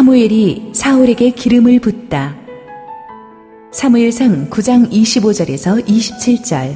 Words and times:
사무엘이 0.00 0.70
사울에게 0.72 1.32
기름을 1.32 1.78
붓다. 1.80 2.34
사무엘상 3.70 4.48
9장 4.48 4.90
25절에서 4.90 5.86
27절, 5.86 6.74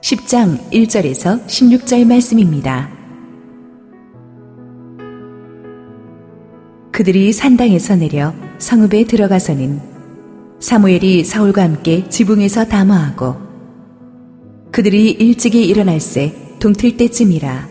10장 0.00 0.70
1절에서 0.70 1.44
16절 1.44 2.06
말씀입니다. 2.06 2.90
그들이 6.90 7.34
산당에서 7.34 7.96
내려 7.96 8.32
성읍에 8.56 9.04
들어가서는 9.04 9.82
사무엘이 10.58 11.24
사울과 11.24 11.62
함께 11.62 12.08
지붕에서 12.08 12.64
담화하고 12.64 13.36
그들이 14.72 15.10
일찍이 15.10 15.66
일어날새 15.66 16.34
동틀 16.60 16.96
때쯤이라 16.96 17.68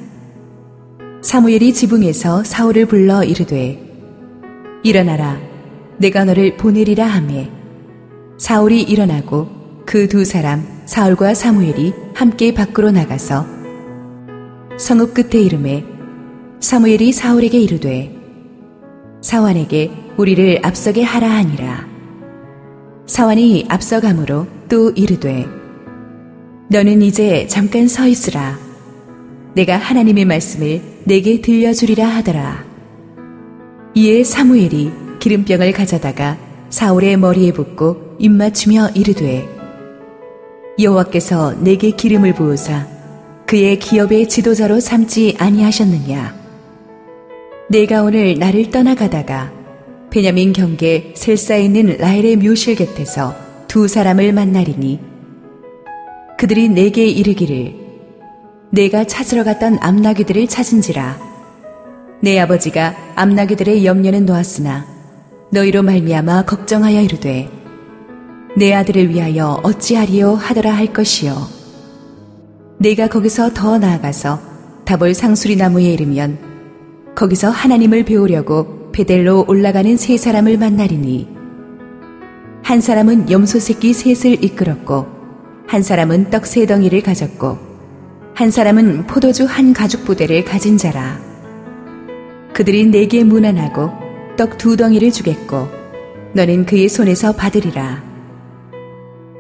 사무엘이 1.24 1.74
지붕에서 1.74 2.44
사울을 2.44 2.86
불러 2.86 3.24
이르되 3.24 3.87
일어나라. 4.84 5.40
내가 5.98 6.26
너를 6.26 6.58
보내리라 6.58 7.06
하매 7.06 7.50
사울이 8.38 8.84
일어나고 8.84 9.58
그 9.86 10.08
두 10.08 10.26
사람 10.26 10.68
사울과 10.86 11.34
사무엘이 11.34 11.94
함께 12.14 12.54
밖으로 12.54 12.92
나가서 12.92 13.46
성읍 14.78 15.14
끝에 15.14 15.42
이름에 15.42 15.84
사무엘이 16.60 17.14
사울에게 17.14 17.58
이르되 17.58 18.14
사환에게 19.22 19.92
우리를 20.18 20.60
앞서게 20.64 21.04
하라 21.04 21.30
하니라. 21.30 21.88
사환이 23.08 23.66
앞서가므로 23.70 24.46
또 24.70 24.92
이르되 24.92 25.46
너는 26.70 27.02
이제 27.02 27.48
잠깐 27.48 27.88
서 27.88 28.06
있으라. 28.08 28.60
내가 29.56 29.78
하나님의 29.78 30.26
말씀을 30.26 30.82
내게 31.06 31.42
들려주리라 31.42 32.06
하더라 32.06 32.67
이에 33.98 34.24
사무엘이 34.24 34.92
기름병을 35.18 35.72
가져다가 35.72 36.38
사울의 36.70 37.18
머리에 37.18 37.52
붓고 37.52 38.18
입맞추며 38.20 38.90
이르되 38.94 39.50
여호와께서 40.80 41.56
내게 41.62 41.90
기름을 41.90 42.36
부으사 42.36 42.86
그의 43.48 43.80
기업의 43.80 44.30
지도자로 44.30 44.80
삼지 44.80 45.38
아니하셨느냐? 45.40 46.36
내가 47.72 48.04
오늘 48.04 48.38
나를 48.38 48.70
떠나가다가 48.70 49.52
베냐민 50.12 50.54
경계 50.54 51.12
셀사에 51.16 51.64
있는 51.64 51.98
라헬의 51.98 52.36
묘실 52.36 52.76
곁에서 52.76 53.34
두 53.68 53.88
사람을 53.88 54.32
만나리니 54.32 55.00
그들이 56.38 56.70
내게 56.70 57.08
이르기를 57.08 57.74
내가 58.70 59.06
찾으러 59.06 59.44
갔던 59.44 59.80
암나귀들을 59.82 60.46
찾은지라 60.46 61.27
내 62.22 62.40
아버지가 62.40 62.96
암나귀들의 63.16 63.86
염려는 63.86 64.26
놓았으나 64.26 64.86
너희로 65.52 65.84
말미암아 65.84 66.46
걱정하여 66.46 67.02
이르되 67.02 67.50
내 68.58 68.74
아들을 68.74 69.10
위하여 69.10 69.60
어찌하리요 69.64 70.34
하더라 70.34 70.74
할 70.74 70.92
것이요. 70.92 71.48
내가 72.80 73.08
거기서 73.08 73.54
더 73.54 73.78
나아가서 73.78 74.40
다볼 74.86 75.14
상수리 75.14 75.56
나무에 75.56 75.92
이르면 75.94 76.40
거기서 77.16 77.50
하나님을 77.50 78.04
배우려고 78.04 78.92
베델로 78.92 79.46
올라가는 79.48 79.96
세 79.98 80.18
사람을 80.18 80.58
만나리니 80.58 81.28
한 82.64 82.82
사람은 82.82 83.30
염소 83.30 83.60
새끼 83.60 83.94
셋을 83.94 84.44
이끌었고 84.44 85.06
한 85.68 85.84
사람은 85.84 86.30
떡 86.32 86.46
세 86.48 86.66
덩이를 86.66 87.04
가졌고 87.04 87.58
한 88.34 88.52
사람은 88.52 89.06
포도주 89.08 89.46
한 89.46 89.74
가죽 89.74 90.04
부대를 90.06 90.46
가진 90.46 90.78
자라 90.78 91.27
그들이 92.54 92.86
내게 92.86 93.24
무난하고 93.24 93.92
떡 94.38 94.58
두 94.58 94.78
덩이를 94.78 95.12
주겠고 95.12 95.68
너는 96.34 96.66
그의 96.66 96.90
손에서 96.90 97.34
받으리라. 97.34 98.04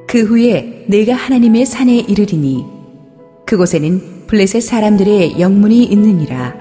그 0.08 0.24
후에 0.24 0.86
내가 0.88 1.14
하나님의 1.14 1.66
산에 1.66 1.98
이르리니 1.98 2.66
그곳에는 3.46 4.26
블레셋 4.28 4.62
사람들의 4.62 5.40
영문이 5.40 5.84
있느니라. 5.86 6.56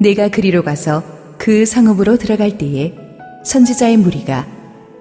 내가 0.00 0.28
그리로 0.28 0.62
가서 0.62 1.02
그 1.38 1.64
성읍으로 1.64 2.16
들어갈 2.16 2.58
때에 2.58 2.94
선지자의 3.44 3.96
무리가 3.98 4.46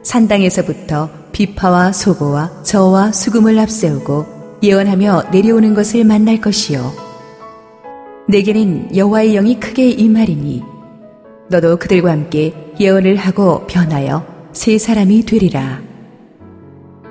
산당에서부터 0.03 1.09
비파와 1.31 1.91
소고와 1.91 2.63
저와 2.63 3.11
수금을 3.11 3.57
앞세우고 3.59 4.59
예언하며 4.61 5.29
내려오는 5.31 5.73
것을 5.73 6.03
만날 6.03 6.39
것이요. 6.39 7.04
내게는 8.27 8.95
여호와의 8.95 9.33
영이 9.33 9.59
크게 9.59 9.91
임하리니 9.91 10.63
너도 11.49 11.77
그들과 11.77 12.11
함께 12.11 12.53
예언을 12.79 13.17
하고 13.17 13.67
변하여 13.67 14.25
세 14.51 14.79
사람이 14.79 15.25
되리라. 15.25 15.81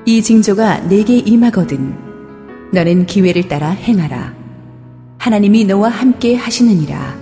이 0.06 0.22
징조가 0.22 0.88
내게 0.88 1.18
임하거든 1.18 1.94
너는 2.72 3.06
기회를 3.06 3.46
따라 3.46 3.70
행하라. 3.70 4.34
하나님이 5.18 5.64
너와 5.66 5.88
함께 5.88 6.34
하시느니라. 6.34 7.16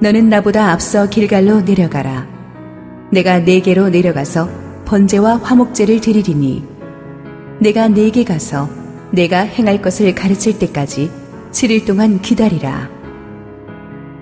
너는 0.00 0.28
나보다 0.28 0.70
앞서 0.72 1.08
길갈로 1.08 1.62
내려가라. 1.62 2.28
내가 3.10 3.38
내게로 3.38 3.88
내려가서 3.88 4.48
번제와 4.84 5.38
화목제를 5.38 6.00
드리리니 6.00 6.62
내가 7.58 7.88
내게 7.88 8.22
가서 8.22 8.68
내가 9.12 9.40
행할 9.40 9.80
것을 9.80 10.14
가르칠 10.14 10.58
때까지 10.58 11.19
7일 11.50 11.84
동안 11.84 12.20
기다리라. 12.22 12.88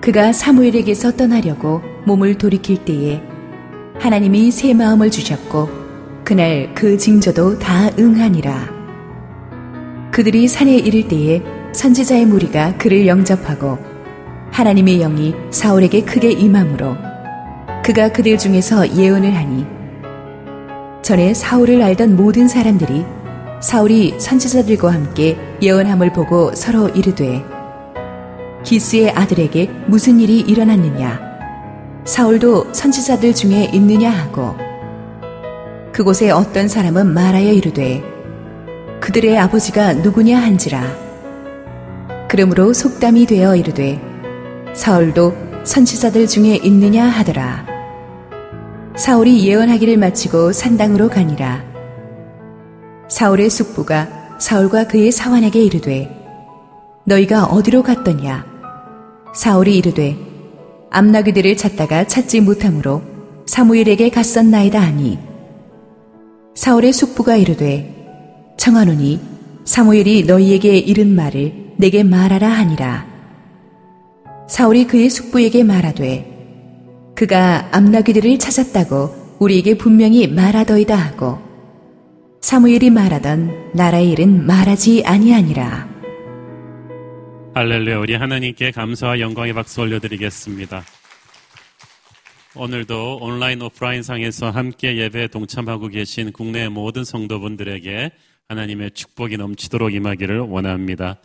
그가 0.01 0.33
사무엘에게서 0.33 1.15
떠나려고 1.15 1.81
몸을 2.05 2.37
돌이킬 2.37 2.85
때에 2.85 3.21
하나님이 3.99 4.51
새 4.51 4.73
마음을 4.73 5.11
주셨고 5.11 5.69
그날 6.23 6.73
그 6.73 6.97
징조도 6.97 7.59
다 7.59 7.89
응하니라. 7.99 8.69
그들이 10.11 10.47
산에 10.47 10.75
이를 10.75 11.07
때에 11.07 11.43
선지자의 11.71 12.25
무리가 12.25 12.77
그를 12.77 13.05
영접하고 13.05 13.77
하나님의 14.51 14.97
영이 14.99 15.35
사울에게 15.51 16.01
크게 16.01 16.31
임함으로 16.31 16.95
그가 17.83 18.11
그들 18.11 18.37
중에서 18.37 18.95
예언을 18.95 19.35
하니 19.35 19.65
전에 21.03 21.33
사울을 21.33 21.81
알던 21.81 22.15
모든 22.15 22.47
사람들이 22.47 23.05
사울이 23.61 24.15
선지자들과 24.19 24.93
함께 24.93 25.37
예언함을 25.61 26.13
보고 26.13 26.55
서로 26.55 26.87
이르되 26.89 27.43
기스의 28.63 29.11
아들에게 29.11 29.69
무슨 29.87 30.19
일이 30.19 30.39
일어났느냐? 30.39 31.19
사울도 32.05 32.73
선지자들 32.73 33.35
중에 33.35 33.69
있느냐? 33.73 34.11
하고. 34.11 34.55
그곳에 35.91 36.31
어떤 36.31 36.69
사람은 36.69 37.13
말하여 37.13 37.51
이르되 37.51 38.01
그들의 39.01 39.37
아버지가 39.37 39.93
누구냐? 39.93 40.39
한지라. 40.39 40.81
그러므로 42.29 42.73
속담이 42.73 43.25
되어 43.25 43.57
이르되 43.57 44.01
사울도 44.73 45.35
선지자들 45.65 46.27
중에 46.27 46.55
있느냐? 46.63 47.05
하더라. 47.05 47.65
사울이 48.95 49.45
예언하기를 49.45 49.97
마치고 49.97 50.53
산당으로 50.53 51.09
가니라 51.09 51.68
사울의 53.09 53.49
숙부가 53.49 54.37
사울과 54.39 54.87
그의 54.87 55.11
사환에게 55.11 55.63
이르되 55.63 56.15
너희가 57.05 57.45
어디로 57.45 57.81
갔더냐? 57.81 58.45
사울이 59.33 59.77
이르되 59.77 60.15
암나귀들을 60.91 61.57
찾다가 61.57 62.05
찾지 62.05 62.41
못하므로 62.41 63.01
사무엘에게 63.47 64.09
갔었나이다 64.09 64.79
하니. 64.79 65.17
사울의 66.53 66.93
숙부가 66.93 67.35
이르되 67.35 68.53
청하노니 68.57 69.19
사무엘이 69.65 70.25
너희에게 70.25 70.77
이른 70.77 71.15
말을 71.15 71.73
내게 71.77 72.03
말하라 72.03 72.47
하니라. 72.47 73.07
사울이 74.47 74.85
그의 74.85 75.09
숙부에게 75.09 75.63
말하되 75.63 77.13
그가 77.15 77.69
암나귀들을 77.71 78.37
찾았다고 78.37 79.37
우리에게 79.39 79.77
분명히 79.77 80.27
말하더이다 80.27 80.95
하고 80.95 81.48
사무엘이 82.41 82.89
말하던 82.89 83.73
나라의 83.73 84.11
일은 84.11 84.45
말하지 84.45 85.03
아니하니라. 85.05 85.89
할렐루야 87.53 87.99
우리 87.99 88.15
하나님께 88.15 88.71
감사와 88.71 89.19
영광의 89.19 89.53
박수 89.53 89.81
올려드리겠습니다. 89.81 90.83
오늘도 92.55 93.17
온라인 93.21 93.61
오프라인 93.61 94.03
상에서 94.03 94.49
함께 94.49 94.97
예배에 94.97 95.27
동참하고 95.27 95.89
계신 95.89 96.31
국내 96.31 96.69
모든 96.69 97.03
성도분들에게 97.03 98.11
하나님의 98.47 98.91
축복이 98.91 99.37
넘치도록 99.37 99.93
임하기를 99.93 100.39
원합니다. 100.39 101.17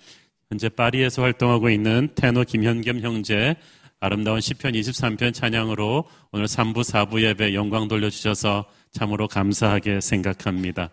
현재 0.50 0.68
파리에서 0.68 1.22
활동하고 1.22 1.70
있는 1.70 2.08
테노 2.16 2.42
김현겸 2.42 3.00
형제 3.00 3.54
아름다운 4.00 4.40
시편 4.40 4.72
23편 4.72 5.32
찬양으로 5.32 6.04
오늘 6.32 6.46
3부 6.46 6.82
4부 6.82 7.22
예배 7.22 7.54
영광 7.54 7.88
돌려주셔서 7.88 8.66
참으로 8.90 9.28
감사하게 9.28 10.00
생각합니다. 10.00 10.90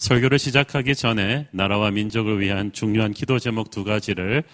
설교를 0.00 0.38
시작하기 0.38 0.94
전에 0.94 1.46
나라와 1.52 1.90
민족을 1.90 2.40
위한 2.40 2.72
중요한 2.72 3.12
기도 3.12 3.38
제목 3.38 3.70
두 3.70 3.84
가지를 3.84 4.44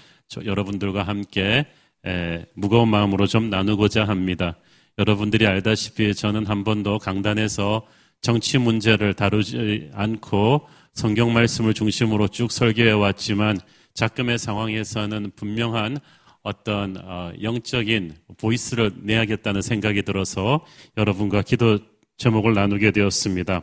여러분들과 0.45 1.05
함께 1.05 1.67
에, 2.05 2.45
무거운 2.55 2.89
마음으로 2.89 3.29
좀 3.29 3.49
나누고자 3.49 4.05
합니다. 4.05 4.59
여러분들이 4.99 5.47
알다시피 5.47 6.17
저는 6.17 6.47
한 6.47 6.65
번도 6.65 6.99
강단에서 6.99 7.87
정치 8.21 8.59
문제를 8.59 9.15
다루지 9.15 9.91
않고 9.95 10.67
성경 10.95 11.33
말씀을 11.33 11.75
중심으로 11.75 12.27
쭉 12.27 12.51
설교해 12.51 12.91
왔지만 12.91 13.59
작금의 13.95 14.39
상황에서는 14.39 15.31
분명한 15.37 15.99
어떤 16.43 16.97
어, 16.97 17.33
영적인 17.41 18.17
보이스를 18.39 18.91
내야겠다는 19.01 19.63
생각이 19.63 20.03
들어서 20.03 20.67
여러분과 20.97 21.43
기도 21.43 21.79
제목을 22.17 22.55
나누게 22.55 22.91
되었습니다. 22.91 23.63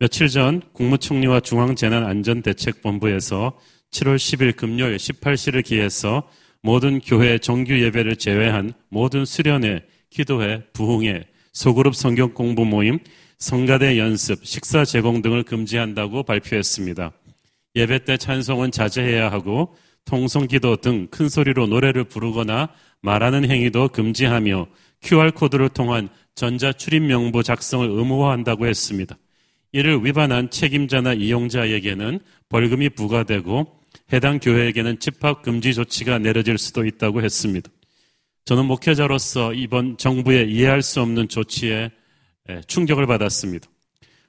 며칠 0.00 0.28
전 0.28 0.62
국무총리와 0.74 1.40
중앙재난안전대책본부에서 1.40 3.58
7월 3.90 4.14
10일 4.14 4.54
금요일 4.54 4.96
18시를 4.96 5.64
기해서 5.64 6.22
모든 6.62 7.00
교회 7.00 7.36
정규 7.38 7.76
예배를 7.80 8.14
제외한 8.14 8.74
모든 8.90 9.24
수련회, 9.24 9.82
기도회, 10.10 10.62
부흥회, 10.72 11.24
소그룹 11.52 11.96
성경 11.96 12.32
공부 12.32 12.64
모임, 12.64 13.00
성가대 13.38 13.98
연습, 13.98 14.46
식사 14.46 14.84
제공 14.84 15.20
등을 15.20 15.42
금지한다고 15.42 16.22
발표했습니다. 16.22 17.10
예배 17.74 18.04
때 18.04 18.16
찬송은 18.16 18.70
자제해야 18.70 19.32
하고 19.32 19.74
통성기도 20.04 20.76
등 20.76 21.08
큰 21.10 21.28
소리로 21.28 21.66
노래를 21.66 22.04
부르거나 22.04 22.68
말하는 23.02 23.50
행위도 23.50 23.88
금지하며 23.88 24.68
QR코드를 25.02 25.70
통한 25.70 26.08
전자 26.36 26.72
출입 26.72 27.02
명부 27.02 27.42
작성을 27.42 27.84
의무화한다고 27.88 28.68
했습니다. 28.68 29.18
이를 29.72 30.04
위반한 30.04 30.50
책임자나 30.50 31.14
이용자에게는 31.14 32.20
벌금이 32.48 32.90
부과되고 32.90 33.66
해당 34.12 34.38
교회에게는 34.38 35.00
집합 35.00 35.42
금지 35.42 35.74
조치가 35.74 36.18
내려질 36.18 36.56
수도 36.58 36.86
있다고 36.86 37.22
했습니다. 37.22 37.70
저는 38.44 38.64
목회자로서 38.64 39.52
이번 39.52 39.98
정부의 39.98 40.50
이해할 40.50 40.80
수 40.80 41.02
없는 41.02 41.28
조치에 41.28 41.90
충격을 42.66 43.06
받았습니다. 43.06 43.68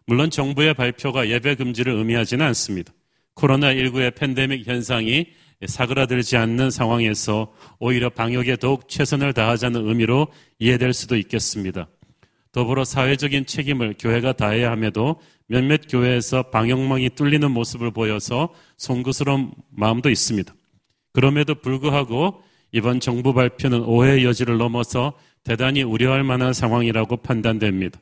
물론 0.05 0.29
정부의 0.29 0.73
발표가 0.73 1.29
예배 1.29 1.55
금지를 1.55 1.93
의미하지는 1.93 2.45
않습니다. 2.47 2.91
코로나19의 3.35 4.15
팬데믹 4.15 4.67
현상이 4.67 5.27
사그라들지 5.65 6.35
않는 6.35 6.71
상황에서 6.71 7.53
오히려 7.79 8.09
방역에 8.09 8.57
더욱 8.57 8.89
최선을 8.89 9.33
다하자는 9.33 9.87
의미로 9.87 10.27
이해될 10.57 10.93
수도 10.93 11.15
있겠습니다. 11.15 11.87
더불어 12.51 12.83
사회적인 12.83 13.45
책임을 13.45 13.95
교회가 13.99 14.33
다해야 14.33 14.71
함에도 14.71 15.19
몇몇 15.47 15.81
교회에서 15.89 16.43
방역망이 16.43 17.11
뚫리는 17.11 17.49
모습을 17.51 17.91
보여서 17.91 18.53
송구스러운 18.77 19.51
마음도 19.69 20.09
있습니다. 20.09 20.53
그럼에도 21.13 21.55
불구하고 21.55 22.41
이번 22.71 22.99
정부 22.99 23.33
발표는 23.33 23.81
오해의 23.81 24.25
여지를 24.25 24.57
넘어서 24.57 25.13
대단히 25.43 25.83
우려할 25.83 26.23
만한 26.23 26.53
상황이라고 26.53 27.17
판단됩니다. 27.17 27.99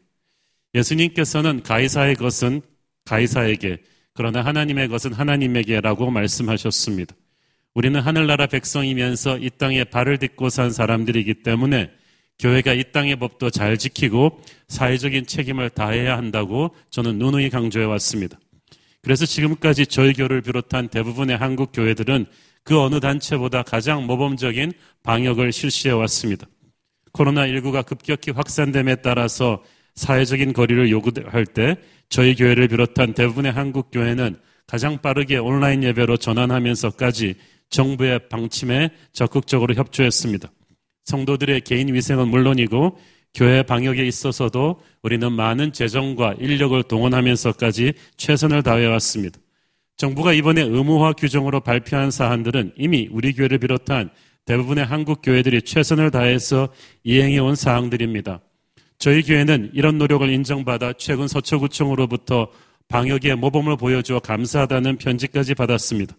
예수님께서는 0.76 1.64
가이사의 1.64 2.16
것은 2.16 2.62
가이사에게, 3.06 3.78
그러나 4.14 4.44
하나님의 4.44 4.90
것은 4.90 5.14
하나님에게라고 5.14 6.12
말씀하셨습니다. 6.12 7.16
우리는 7.74 8.00
하늘나라 8.00 8.48
백성이면서 8.48 9.38
이 9.38 9.50
땅에 9.58 9.84
발을 9.84 10.18
딛고 10.18 10.50
산 10.50 10.72
사람들이기 10.72 11.44
때문에 11.44 11.92
교회가 12.40 12.74
이 12.74 12.92
땅의 12.92 13.18
법도 13.18 13.50
잘 13.50 13.78
지키고 13.78 14.40
사회적인 14.68 15.26
책임을 15.26 15.70
다해야 15.70 16.18
한다고 16.18 16.76
저는 16.90 17.18
누누이 17.18 17.50
강조해 17.50 17.86
왔습니다. 17.86 18.38
그래서 19.02 19.26
지금까지 19.26 19.88
저희 19.88 20.14
교를 20.14 20.42
비롯한 20.42 20.90
대부분의 20.90 21.38
한국 21.38 21.72
교회들은 21.72 22.26
그 22.64 22.80
어느 22.80 23.00
단체보다 23.00 23.64
가장 23.64 24.06
모범적인 24.06 24.74
방역을 25.04 25.54
실시해 25.54 25.94
왔습니다. 25.94 26.46
코로나19가 27.14 27.86
급격히 27.86 28.32
확산됨에 28.32 28.98
따라서 28.98 29.64
사회적인 29.96 30.54
거리를 30.54 30.92
요구할 30.92 31.46
때 31.46 31.78
저희 32.10 32.36
교회를 32.36 32.68
비롯한 32.68 33.14
대부분의 33.14 33.52
한국 33.52 33.90
교회는 33.92 34.38
가장 34.68 35.02
빠르게 35.02 35.38
온라인 35.38 35.84
예배로 35.84 36.18
전환하면서까지 36.18 37.36
정부의 37.70 38.28
방침에 38.30 38.90
적극적으로 39.14 39.74
협조했습니다. 39.74 40.50
성도들의 41.08 41.62
개인 41.62 41.94
위생은 41.94 42.28
물론이고 42.28 42.98
교회 43.34 43.64
방역에 43.64 44.06
있어서도 44.06 44.82
우리는 45.02 45.32
많은 45.32 45.72
재정과 45.72 46.36
인력을 46.40 46.84
동원하면서까지 46.84 47.94
최선을 48.18 48.62
다해 48.62 48.86
왔습니다. 48.88 49.40
정부가 49.96 50.34
이번에 50.34 50.62
의무화 50.62 51.14
규정으로 51.14 51.62
발표한 51.62 52.12
사안들은 52.12 52.74
이미 52.78 53.08
우리 53.10 53.34
교회를 53.34 53.58
비롯한 53.58 54.10
대부분의 54.46 54.86
한국 54.86 55.22
교회들이 55.22 55.62
최선을 55.62 56.12
다해서 56.12 56.70
이행해 57.04 57.40
온 57.40 57.56
사항들입니다. 57.56 58.42
저희 59.00 59.24
교회는 59.24 59.72
이런 59.74 59.98
노력을 59.98 60.30
인정받아 60.30 60.94
최근 60.98 61.28
서초구청으로부터 61.28 62.50
방역의 62.90 63.36
모범을 63.38 63.78
보여주어 63.78 64.20
감사하다는 64.20 64.98
편지까지 64.98 65.56
받았습니다. 65.56 66.16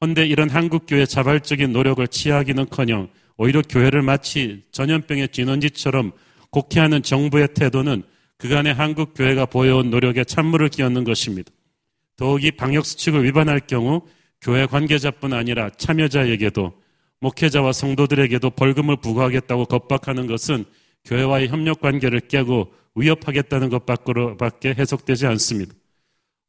헌데 0.00 0.26
이런 0.26 0.50
한국교회 0.50 1.06
자발적인 1.06 1.72
노력을 1.72 2.06
취하기는커녕 2.06 3.08
오히려 3.36 3.62
교회를 3.62 4.02
마치 4.02 4.62
전염병의 4.72 5.28
진원지처럼 5.28 6.12
곡해하는 6.50 7.02
정부의 7.02 7.48
태도는 7.54 8.02
그간의 8.38 8.74
한국 8.74 9.14
교회가 9.14 9.46
보여온 9.46 9.90
노력에 9.90 10.24
찬물을 10.24 10.68
끼얹는 10.68 11.04
것입니다. 11.04 11.50
더욱이 12.16 12.52
방역 12.52 12.86
수칙을 12.86 13.24
위반할 13.24 13.60
경우 13.60 14.02
교회 14.40 14.66
관계자뿐 14.66 15.32
아니라 15.32 15.70
참여자에게도 15.70 16.72
목회자와 17.20 17.72
성도들에게도 17.72 18.50
벌금을 18.50 18.96
부과하겠다고 18.96 19.64
겁박하는 19.64 20.26
것은 20.26 20.64
교회와의 21.04 21.48
협력 21.48 21.80
관계를 21.80 22.20
깨고 22.20 22.72
위협하겠다는 22.94 23.70
것밖에 23.70 24.74
해석되지 24.74 25.26
않습니다. 25.26 25.74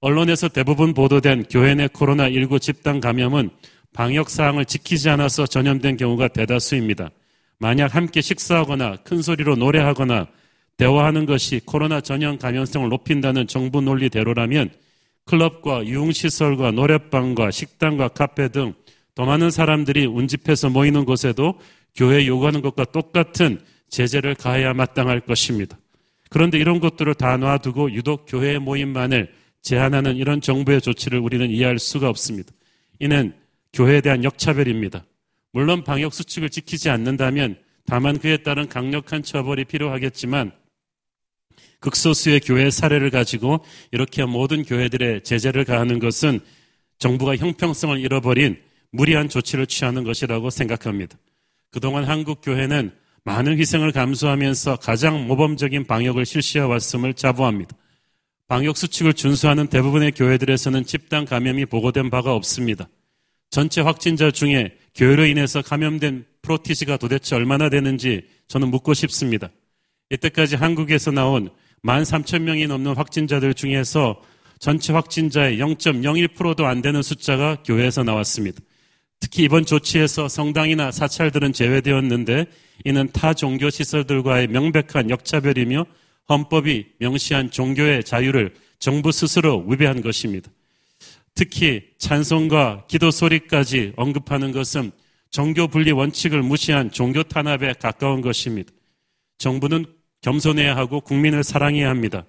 언론에서 0.01 0.49
대부분 0.49 0.93
보도된 0.93 1.45
교회 1.49 1.73
내 1.73 1.87
코로나19 1.87 2.61
집단 2.61 2.99
감염은 2.99 3.49
방역 3.95 4.29
사항을 4.29 4.65
지키지 4.65 5.09
않아서 5.09 5.47
전염된 5.47 5.97
경우가 5.97 6.27
대다수입니다. 6.27 7.09
만약 7.57 7.95
함께 7.95 8.21
식사하거나 8.21 8.97
큰 8.97 9.21
소리로 9.23 9.55
노래하거나 9.55 10.27
대화하는 10.77 11.25
것이 11.25 11.61
코로나 11.65 12.01
전염 12.01 12.37
감염성을 12.37 12.87
높인다는 12.89 13.47
정부 13.47 13.81
논리대로라면 13.81 14.69
클럽과 15.25 15.87
유흥시설과 15.87 16.71
노래방과 16.71 17.49
식당과 17.49 18.09
카페 18.09 18.49
등 18.49 18.75
더 19.15 19.23
많은 19.23 19.49
사람들이 19.49 20.05
운집해서 20.05 20.69
모이는 20.69 21.05
곳에도 21.05 21.57
교회 21.95 22.27
요구하는 22.27 22.61
것과 22.61 22.83
똑같은 22.85 23.61
제재를 23.89 24.35
가해야 24.35 24.73
마땅할 24.73 25.21
것입니다. 25.21 25.77
그런데 26.29 26.59
이런 26.59 26.81
것들을 26.81 27.13
다 27.15 27.37
놔두고 27.37 27.93
유독 27.93 28.25
교회 28.27 28.59
모임만을 28.59 29.33
제한하는 29.61 30.17
이런 30.17 30.41
정부의 30.41 30.81
조치를 30.81 31.19
우리는 31.19 31.49
이해할 31.49 31.79
수가 31.79 32.09
없습니다. 32.09 32.51
이는 32.99 33.33
교회에 33.75 34.01
대한 34.01 34.23
역차별입니다. 34.23 35.05
물론 35.51 35.83
방역 35.83 36.13
수칙을 36.13 36.49
지키지 36.49 36.89
않는다면 36.89 37.57
다만 37.85 38.17
그에 38.17 38.37
따른 38.37 38.67
강력한 38.67 39.21
처벌이 39.21 39.65
필요하겠지만 39.65 40.51
극소수의 41.79 42.39
교회 42.39 42.71
사례를 42.71 43.11
가지고 43.11 43.63
이렇게 43.91 44.25
모든 44.25 44.63
교회들의 44.63 45.23
제재를 45.23 45.65
가하는 45.65 45.99
것은 45.99 46.39
정부가 46.97 47.35
형평성을 47.35 47.99
잃어버린 47.99 48.57
무리한 48.91 49.29
조치를 49.29 49.67
취하는 49.67 50.03
것이라고 50.03 50.49
생각합니다. 50.49 51.17
그동안 51.69 52.05
한국 52.05 52.41
교회는 52.41 52.91
많은 53.23 53.57
희생을 53.59 53.91
감수하면서 53.91 54.77
가장 54.77 55.27
모범적인 55.27 55.85
방역을 55.85 56.25
실시해 56.25 56.63
왔음을 56.63 57.13
자부합니다. 57.13 57.75
방역 58.47 58.77
수칙을 58.77 59.13
준수하는 59.13 59.67
대부분의 59.67 60.11
교회들에서는 60.13 60.85
집단 60.85 61.25
감염이 61.25 61.65
보고된 61.65 62.09
바가 62.09 62.33
없습니다. 62.33 62.87
전체 63.49 63.81
확진자 63.81 64.31
중에 64.31 64.77
교회로 64.95 65.25
인해서 65.25 65.61
감염된 65.61 66.25
프로티지가 66.41 66.97
도대체 66.97 67.35
얼마나 67.35 67.69
되는지 67.69 68.27
저는 68.47 68.69
묻고 68.69 68.93
싶습니다. 68.93 69.49
이때까지 70.09 70.55
한국에서 70.55 71.11
나온 71.11 71.49
1만 71.83 72.03
3천 72.03 72.41
명이 72.41 72.67
넘는 72.67 72.95
확진자들 72.95 73.53
중에서 73.53 74.21
전체 74.59 74.93
확진자의 74.93 75.57
0.01%도 75.59 76.65
안 76.65 76.81
되는 76.81 77.01
숫자가 77.01 77.63
교회에서 77.63 78.03
나왔습니다. 78.03 78.59
특히 79.19 79.43
이번 79.43 79.65
조치에서 79.65 80.27
성당이나 80.27 80.91
사찰들은 80.91 81.53
제외되었는데 81.53 82.45
이는 82.85 83.09
타 83.11 83.33
종교 83.33 83.69
시설들과의 83.69 84.47
명백한 84.47 85.09
역차별이며 85.09 85.85
헌법이 86.29 86.85
명시한 86.99 87.51
종교의 87.51 88.03
자유를 88.03 88.53
정부 88.79 89.11
스스로 89.11 89.63
위배한 89.67 90.01
것입니다. 90.01 90.49
특히 91.35 91.89
찬송과 91.97 92.85
기도 92.87 93.11
소리까지 93.11 93.93
언급하는 93.97 94.53
것은 94.53 94.91
종교 95.29 95.67
분리 95.67 95.91
원칙을 95.91 96.41
무시한 96.41 96.89
종교 96.89 97.21
탄압에 97.23 97.73
가까운 97.73 98.21
것입니다. 98.21 98.71
정부는 99.37 99.85
겸손해야 100.21 100.77
하고 100.77 101.01
국민을 101.01 101.43
사랑해야 101.43 101.89
합니다. 101.89 102.25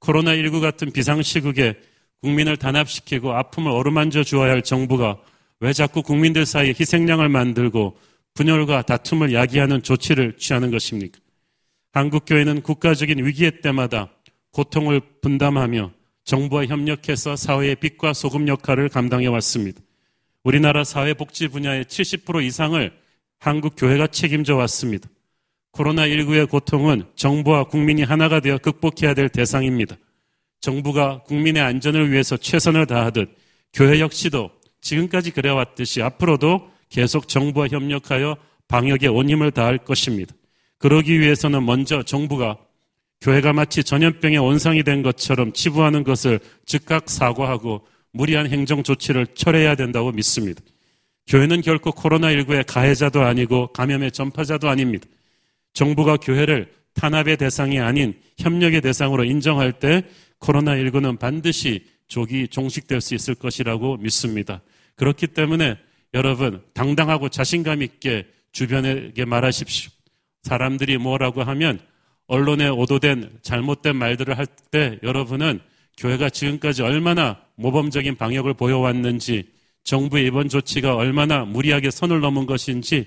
코로나19 0.00 0.60
같은 0.60 0.90
비상시국에 0.90 1.78
국민을 2.20 2.56
단합시키고 2.56 3.32
아픔을 3.32 3.70
어루만져 3.70 4.24
주어야 4.24 4.50
할 4.50 4.62
정부가 4.62 5.18
왜 5.60 5.72
자꾸 5.72 6.02
국민들 6.02 6.44
사이에 6.44 6.74
희생양을 6.78 7.28
만들고 7.28 7.96
분열과 8.34 8.82
다툼을 8.82 9.32
야기하는 9.34 9.82
조치를 9.82 10.36
취하는 10.36 10.70
것입니까? 10.70 11.18
한국교회는 11.92 12.62
국가적인 12.62 13.24
위기의 13.24 13.60
때마다 13.60 14.10
고통을 14.52 15.00
분담하며 15.20 15.92
정부와 16.28 16.66
협력해서 16.66 17.36
사회의 17.36 17.74
빛과 17.74 18.12
소금 18.12 18.48
역할을 18.48 18.90
감당해 18.90 19.26
왔습니다. 19.28 19.80
우리나라 20.44 20.84
사회복지 20.84 21.48
분야의 21.48 21.86
70% 21.86 22.44
이상을 22.44 22.92
한국 23.38 23.74
교회가 23.78 24.08
책임져 24.08 24.54
왔습니다. 24.56 25.08
코로나19의 25.72 26.50
고통은 26.50 27.04
정부와 27.16 27.64
국민이 27.64 28.02
하나가 28.02 28.40
되어 28.40 28.58
극복해야 28.58 29.14
될 29.14 29.30
대상입니다. 29.30 29.96
정부가 30.60 31.22
국민의 31.22 31.62
안전을 31.62 32.12
위해서 32.12 32.36
최선을 32.36 32.84
다하듯 32.84 33.34
교회 33.72 33.98
역시도 33.98 34.50
지금까지 34.82 35.30
그래왔듯이 35.30 36.02
앞으로도 36.02 36.70
계속 36.90 37.28
정부와 37.28 37.68
협력하여 37.68 38.36
방역에 38.68 39.06
온 39.06 39.30
힘을 39.30 39.50
다할 39.50 39.78
것입니다. 39.78 40.34
그러기 40.76 41.20
위해서는 41.20 41.64
먼저 41.64 42.02
정부가 42.02 42.58
교회가 43.20 43.52
마치 43.52 43.82
전염병의 43.82 44.38
원상이 44.38 44.82
된 44.82 45.02
것처럼 45.02 45.52
치부하는 45.52 46.04
것을 46.04 46.40
즉각 46.66 47.10
사과하고 47.10 47.86
무리한 48.12 48.48
행정 48.48 48.82
조치를 48.82 49.28
철회해야 49.34 49.74
된다고 49.74 50.12
믿습니다. 50.12 50.62
교회는 51.26 51.60
결코 51.60 51.90
코로나19의 51.90 52.64
가해자도 52.66 53.22
아니고 53.22 53.68
감염의 53.72 54.12
전파자도 54.12 54.68
아닙니다. 54.68 55.06
정부가 55.74 56.16
교회를 56.16 56.72
탄압의 56.94 57.36
대상이 57.36 57.78
아닌 57.78 58.14
협력의 58.38 58.80
대상으로 58.80 59.24
인정할 59.24 59.72
때 59.72 60.02
코로나19는 60.40 61.18
반드시 61.18 61.84
조기 62.06 62.48
종식될 62.48 63.00
수 63.00 63.14
있을 63.14 63.34
것이라고 63.34 63.98
믿습니다. 63.98 64.62
그렇기 64.96 65.28
때문에 65.28 65.76
여러분 66.14 66.62
당당하고 66.72 67.28
자신감 67.28 67.82
있게 67.82 68.26
주변에게 68.52 69.24
말하십시오. 69.24 69.90
사람들이 70.42 70.96
뭐라고 70.96 71.42
하면 71.42 71.78
언론에 72.28 72.68
오도된 72.68 73.40
잘못된 73.42 73.96
말들을 73.96 74.38
할 74.38 74.46
때 74.70 74.98
여러분은 75.02 75.60
교회가 75.96 76.30
지금까지 76.30 76.82
얼마나 76.82 77.42
모범적인 77.56 78.16
방역을 78.16 78.54
보여왔는지 78.54 79.48
정부의 79.84 80.26
이번 80.26 80.48
조치가 80.48 80.94
얼마나 80.94 81.44
무리하게 81.44 81.90
선을 81.90 82.20
넘은 82.20 82.46
것인지 82.46 83.06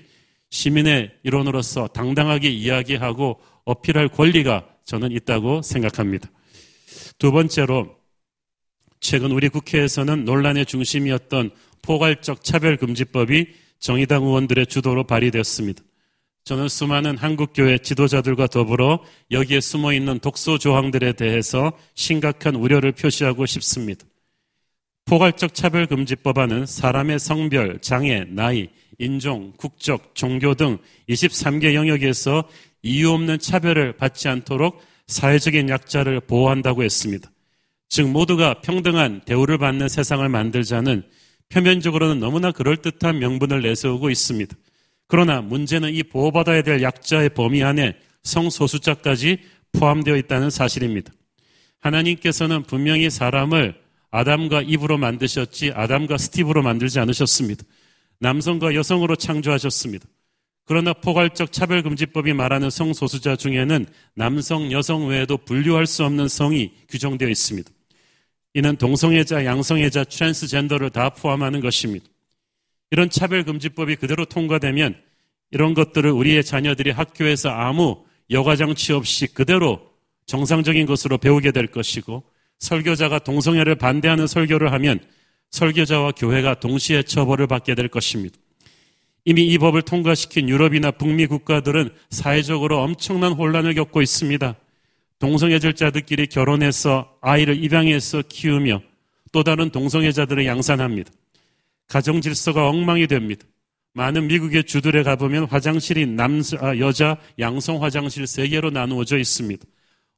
시민의 0.50 1.12
일원으로서 1.22 1.86
당당하게 1.88 2.50
이야기하고 2.50 3.40
어필할 3.64 4.08
권리가 4.08 4.66
저는 4.84 5.12
있다고 5.12 5.62
생각합니다. 5.62 6.30
두 7.18 7.30
번째로 7.32 7.96
최근 9.00 9.30
우리 9.30 9.48
국회에서는 9.48 10.24
논란의 10.24 10.66
중심이었던 10.66 11.50
포괄적 11.80 12.44
차별금지법이 12.44 13.46
정의당 13.78 14.24
의원들의 14.24 14.66
주도로 14.66 15.04
발의되었습니다. 15.04 15.82
저는 16.44 16.68
수많은 16.68 17.16
한국교회 17.16 17.78
지도자들과 17.78 18.48
더불어 18.48 19.04
여기에 19.30 19.60
숨어 19.60 19.92
있는 19.92 20.18
독소 20.18 20.58
조항들에 20.58 21.12
대해서 21.12 21.72
심각한 21.94 22.56
우려를 22.56 22.92
표시하고 22.92 23.46
싶습니다. 23.46 24.04
포괄적 25.04 25.54
차별금지법안은 25.54 26.66
사람의 26.66 27.20
성별, 27.20 27.78
장애, 27.80 28.24
나이, 28.28 28.68
인종, 28.98 29.52
국적, 29.56 30.14
종교 30.14 30.54
등 30.54 30.78
23개 31.08 31.74
영역에서 31.74 32.48
이유 32.82 33.10
없는 33.10 33.38
차별을 33.38 33.96
받지 33.96 34.28
않도록 34.28 34.82
사회적인 35.06 35.68
약자를 35.68 36.20
보호한다고 36.20 36.82
했습니다. 36.82 37.30
즉 37.88 38.08
모두가 38.08 38.62
평등한 38.62 39.20
대우를 39.24 39.58
받는 39.58 39.88
세상을 39.88 40.26
만들자는 40.28 41.04
표면적으로는 41.50 42.18
너무나 42.18 42.50
그럴듯한 42.50 43.18
명분을 43.18 43.62
내세우고 43.62 44.10
있습니다. 44.10 44.56
그러나 45.12 45.42
문제는 45.42 45.92
이 45.92 46.02
보호받아야 46.02 46.62
될 46.62 46.80
약자의 46.80 47.34
범위 47.34 47.62
안에 47.62 47.96
성소수자까지 48.22 49.40
포함되어 49.72 50.16
있다는 50.16 50.48
사실입니다. 50.48 51.12
하나님께서는 51.80 52.62
분명히 52.62 53.10
사람을 53.10 53.74
아담과 54.10 54.62
이브로 54.62 54.96
만드셨지 54.96 55.72
아담과 55.74 56.16
스티브로 56.16 56.62
만들지 56.62 56.98
않으셨습니다. 56.98 57.62
남성과 58.20 58.74
여성으로 58.74 59.16
창조하셨습니다. 59.16 60.06
그러나 60.64 60.94
포괄적 60.94 61.52
차별금지법이 61.52 62.32
말하는 62.32 62.70
성소수자 62.70 63.36
중에는 63.36 63.84
남성, 64.14 64.72
여성 64.72 65.08
외에도 65.08 65.36
분류할 65.36 65.86
수 65.86 66.06
없는 66.06 66.28
성이 66.28 66.72
규정되어 66.88 67.28
있습니다. 67.28 67.70
이는 68.54 68.76
동성애자, 68.76 69.44
양성애자, 69.44 70.04
트랜스젠더를 70.04 70.88
다 70.88 71.10
포함하는 71.10 71.60
것입니다. 71.60 72.06
이런 72.92 73.08
차별금지법이 73.08 73.96
그대로 73.96 74.26
통과되면 74.26 74.94
이런 75.50 75.72
것들을 75.72 76.10
우리의 76.10 76.44
자녀들이 76.44 76.90
학교에서 76.90 77.48
아무 77.48 78.04
여과장치 78.30 78.92
없이 78.92 79.26
그대로 79.26 79.80
정상적인 80.26 80.84
것으로 80.84 81.16
배우게 81.16 81.52
될 81.52 81.68
것이고 81.68 82.22
설교자가 82.58 83.20
동성애를 83.20 83.76
반대하는 83.76 84.26
설교를 84.26 84.72
하면 84.72 85.00
설교자와 85.50 86.12
교회가 86.12 86.60
동시에 86.60 87.02
처벌을 87.02 87.46
받게 87.46 87.74
될 87.74 87.88
것입니다. 87.88 88.36
이미 89.24 89.46
이 89.46 89.56
법을 89.56 89.82
통과시킨 89.82 90.50
유럽이나 90.50 90.90
북미 90.90 91.26
국가들은 91.26 91.90
사회적으로 92.10 92.82
엄청난 92.82 93.32
혼란을 93.32 93.72
겪고 93.74 94.02
있습니다. 94.02 94.54
동성애절자들끼리 95.18 96.26
결혼해서 96.26 97.16
아이를 97.22 97.64
입양해서 97.64 98.22
키우며 98.28 98.82
또 99.32 99.42
다른 99.42 99.70
동성애자들을 99.70 100.44
양산합니다. 100.44 101.10
가정 101.92 102.22
질서가 102.22 102.70
엉망이 102.70 103.06
됩니다. 103.06 103.44
많은 103.92 104.26
미국의 104.26 104.64
주들에 104.64 105.02
가보면 105.02 105.44
화장실이 105.44 106.06
남자, 106.06 106.56
아, 106.58 106.78
여자 106.78 107.18
양성 107.38 107.82
화장실 107.82 108.26
세 108.26 108.48
개로 108.48 108.70
나누어져 108.70 109.18
있습니다. 109.18 109.62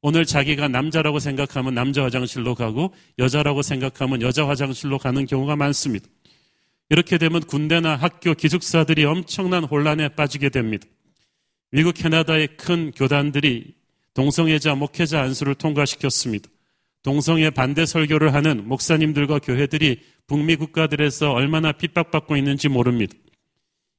오늘 0.01 0.25
자기가 0.25 0.69
남자라고 0.69 1.19
생각하면 1.19 1.75
남자 1.75 2.05
화장실로 2.05 2.55
가고 2.55 2.95
여자라고 3.19 3.63
생각하면 3.63 4.23
여자 4.23 4.47
화장실로 4.47 4.99
가는 4.99 5.27
경우가 5.27 5.57
많습니다. 5.57 6.07
이렇게 6.91 7.19
되면 7.19 7.41
군대나 7.41 7.97
학교 7.97 8.35
기숙사들이 8.35 9.05
엄청난 9.05 9.65
혼란에 9.65 10.11
빠지게 10.11 10.51
됩니다. 10.51 10.87
미국 11.73 11.95
캐나다의 11.95 12.57
큰 12.57 12.93
교단들이 12.93 13.75
동성애자 14.15 14.77
목회자 14.77 15.21
안수를 15.23 15.57
통과시켰습니다. 15.57 16.49
동성애 17.05 17.51
반대 17.51 17.85
설교를 17.85 18.33
하는 18.33 18.67
목사님들과 18.67 19.39
교회들이 19.39 20.01
북미 20.27 20.57
국가들에서 20.57 21.33
얼마나 21.33 21.71
핍박받고 21.71 22.35
있는지 22.37 22.69
모릅니다. 22.69 23.15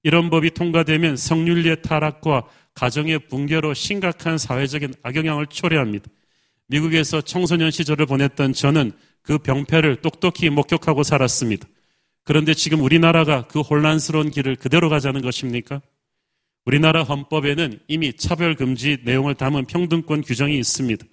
이런 0.01 0.31
법이 0.31 0.49
통과되면 0.49 1.15
성윤리의 1.15 1.83
타락과 1.83 2.47
가정의 2.73 3.19
붕괴로 3.27 3.75
심각한 3.75 4.39
사회적인 4.39 4.95
악영향을 5.03 5.45
초래합니다. 5.45 6.09
미국에서 6.67 7.21
청소년 7.21 7.69
시절을 7.69 8.07
보냈던 8.07 8.53
저는 8.53 8.91
그 9.21 9.37
병폐를 9.37 9.97
똑똑히 9.97 10.49
목격하고 10.49 11.03
살았습니다. 11.03 11.67
그런데 12.23 12.55
지금 12.55 12.81
우리나라가 12.81 13.45
그 13.45 13.61
혼란스러운 13.61 14.31
길을 14.31 14.55
그대로 14.55 14.89
가자는 14.89 15.21
것입니까? 15.21 15.79
우리나라 16.65 17.03
헌법에는 17.03 17.81
이미 17.87 18.13
차별금지 18.13 19.01
내용을 19.03 19.35
담은 19.35 19.65
평등권 19.65 20.21
규정이 20.21 20.57
있습니다. 20.57 21.05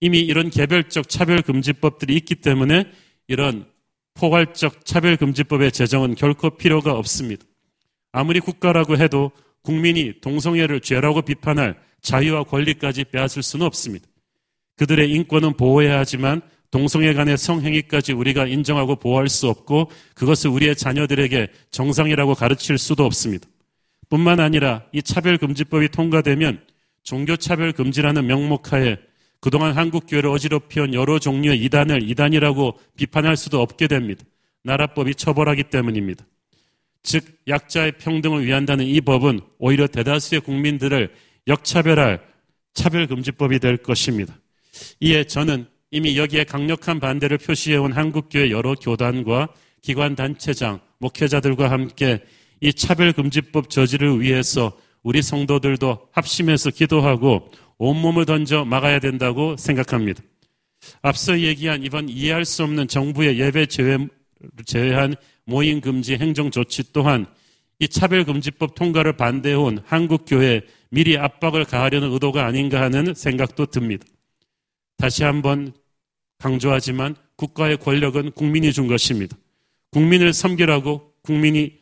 이미 0.00 0.20
이런 0.20 0.50
개별적 0.50 1.08
차별금지법들이 1.08 2.14
있기 2.16 2.36
때문에 2.36 2.90
이런 3.26 3.66
포괄적 4.14 4.84
차별금지법의 4.84 5.72
제정은 5.72 6.14
결코 6.14 6.50
필요가 6.50 6.92
없습니다. 6.92 7.44
아무리 8.12 8.40
국가라고 8.40 8.96
해도 8.96 9.32
국민이 9.62 10.20
동성애를 10.20 10.80
죄라고 10.80 11.22
비판할 11.22 11.76
자유와 12.00 12.44
권리까지 12.44 13.04
빼앗을 13.04 13.42
수는 13.42 13.66
없습니다. 13.66 14.06
그들의 14.76 15.10
인권은 15.10 15.54
보호해야 15.56 15.98
하지만 15.98 16.42
동성애 16.70 17.14
간의 17.14 17.38
성행위까지 17.38 18.12
우리가 18.12 18.46
인정하고 18.46 18.96
보호할 18.96 19.28
수 19.28 19.48
없고 19.48 19.90
그것을 20.14 20.50
우리의 20.50 20.76
자녀들에게 20.76 21.48
정상이라고 21.70 22.34
가르칠 22.34 22.78
수도 22.78 23.04
없습니다. 23.04 23.48
뿐만 24.10 24.40
아니라 24.40 24.84
이 24.92 25.02
차별금지법이 25.02 25.88
통과되면 25.88 26.60
종교차별금지라는 27.04 28.26
명목하에 28.26 28.96
그동안 29.44 29.76
한국교회를 29.76 30.30
어지럽히온 30.30 30.94
여러 30.94 31.18
종류의 31.18 31.62
이단을 31.64 32.08
이단이라고 32.08 32.78
비판할 32.96 33.36
수도 33.36 33.60
없게 33.60 33.88
됩니다. 33.88 34.24
나라법이 34.62 35.16
처벌하기 35.16 35.64
때문입니다. 35.64 36.24
즉, 37.02 37.26
약자의 37.46 37.98
평등을 37.98 38.46
위한다는 38.46 38.86
이 38.86 39.02
법은 39.02 39.40
오히려 39.58 39.86
대다수의 39.86 40.40
국민들을 40.40 41.12
역차별할 41.46 42.22
차별금지법이 42.72 43.58
될 43.58 43.76
것입니다. 43.76 44.34
이에 45.00 45.24
저는 45.24 45.66
이미 45.90 46.16
여기에 46.16 46.44
강력한 46.44 46.98
반대를 46.98 47.36
표시해온 47.36 47.92
한국교회 47.92 48.50
여러 48.50 48.74
교단과 48.74 49.48
기관단체장, 49.82 50.80
목회자들과 51.00 51.70
함께 51.70 52.24
이 52.62 52.72
차별금지법 52.72 53.68
저지를 53.68 54.22
위해서 54.22 54.72
우리 55.02 55.20
성도들도 55.20 56.08
합심해서 56.12 56.70
기도하고 56.70 57.50
온몸을 57.78 58.24
던져 58.24 58.64
막아야 58.64 58.98
된다고 58.98 59.56
생각합니다. 59.56 60.22
앞서 61.02 61.40
얘기한 61.40 61.82
이번 61.82 62.08
이해할 62.08 62.44
수 62.44 62.62
없는 62.62 62.88
정부의 62.88 63.38
예배 63.38 63.66
제외, 63.66 63.98
제외한 64.66 65.14
모임 65.44 65.80
금지 65.80 66.16
행정 66.16 66.50
조치 66.50 66.92
또한 66.92 67.26
이 67.78 67.88
차별금지법 67.88 68.74
통과를 68.74 69.14
반대해온 69.16 69.80
한국교회 69.84 70.62
미리 70.90 71.18
압박을 71.18 71.64
가하려는 71.64 72.12
의도가 72.12 72.46
아닌가 72.46 72.80
하는 72.80 73.14
생각도 73.14 73.66
듭니다. 73.66 74.06
다시 74.96 75.24
한번 75.24 75.72
강조하지만 76.38 77.16
국가의 77.36 77.78
권력은 77.78 78.32
국민이 78.32 78.72
준 78.72 78.86
것입니다. 78.86 79.36
국민을 79.90 80.32
섬기라고 80.32 81.12
국민이 81.22 81.78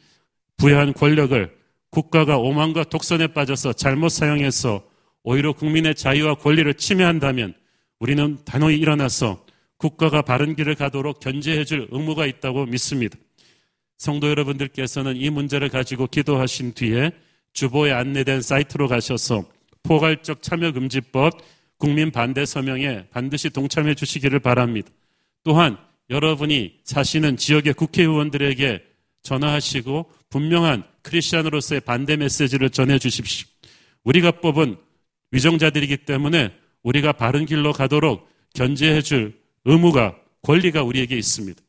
부여한 0.57 0.93
권력을 0.95 1.55
국가가 1.91 2.39
오만과 2.39 2.85
독선에 2.85 3.29
빠져서 3.29 3.75
잘못 3.75 4.09
사용해서 4.09 4.83
오히려 5.25 5.53
국민의 5.53 5.95
자유와 5.95 6.37
권리를 6.37 6.73
침해한다면 6.75 7.55
우리는 7.99 8.39
단호히 8.45 8.79
일어나서 8.79 9.45
국가가 9.77 10.23
바른 10.23 10.55
길을 10.57 10.75
가도록 10.75 11.21
견제해 11.21 11.65
줄 11.65 11.89
의무가 11.91 12.27
있다고 12.27 12.67
믿습니다. 12.67 13.17
성도 13.99 14.29
여러분들께서는 14.29 15.17
이 15.17 15.31
문제를 15.31 15.69
가지고 15.69 16.07
기도하신 16.07 16.73
뒤에 16.73 17.13
주보에 17.53 17.93
안내된 17.93 18.43
사이트로 18.43 18.89
가셔서 18.89 19.45
포괄적 19.83 20.43
참여금지법 20.43 21.33
국민 21.79 22.11
반대 22.11 22.45
서명에 22.45 23.07
반드시 23.11 23.51
동참해 23.51 23.95
주시기를 23.95 24.41
바랍니다. 24.41 24.89
또한 25.45 25.77
여러분이 26.11 26.81
사시는 26.85 27.37
지역의 27.37 27.75
국회의원들에게 27.75 28.83
전화하시고 29.23 30.11
분명한 30.31 30.85
크리스천으로서의 31.03 31.81
반대 31.81 32.17
메시지를 32.17 32.71
전해 32.71 32.99
주십시오. 32.99 33.49
우리가 34.05 34.33
뽑은 34.33 34.77
위정자들이기 35.33 35.99
때문에 35.99 36.53
우리가 36.83 37.13
바른 37.13 37.47
길로 37.47 37.73
가도록 37.73 38.29
견제해 38.55 39.03
줄 39.03 39.35
의무가 39.65 40.17
권리가 40.43 40.83
우리에게 40.83 41.17
있습니다. 41.17 41.61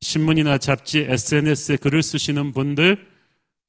신문이나 0.00 0.58
잡지, 0.58 1.00
SNS에 1.08 1.76
글을 1.76 2.02
쓰시는 2.02 2.52
분들 2.52 3.06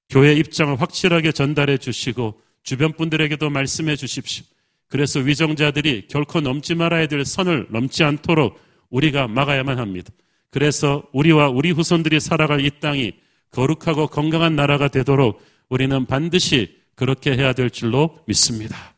교회 0.10 0.34
입장을 0.34 0.79
확실하게 0.79 1.31
전달해 1.31 1.77
주시고 1.77 2.39
주변 2.63 2.93
분들에게도 2.93 3.50
말씀해 3.50 3.96
주십시오. 3.96 4.46
그래서 4.88 5.20
위정자들이 5.20 6.08
결코 6.10 6.41
넘지 6.41 6.75
말아야 6.75 7.08
될 7.08 7.25
선을 7.25 7.67
넘지 7.70 8.03
않도록 8.03 8.60
우리가 8.89 9.27
막아야만 9.27 9.79
합니다. 9.79 10.12
그래서 10.50 11.03
우리와 11.13 11.50
우리 11.50 11.72
후손들이 11.72 12.20
살아갈 12.20 12.63
이 12.63 12.70
땅이 12.79 13.13
거룩하고 13.51 14.08
건강한 14.08 14.55
나라가 14.55 14.89
되도록 14.89 15.41
우리는 15.70 16.05
반드시 16.05 16.77
그렇게 16.96 17.31
해야 17.31 17.53
될 17.53 17.70
줄로 17.70 18.20
믿습니다. 18.27 18.91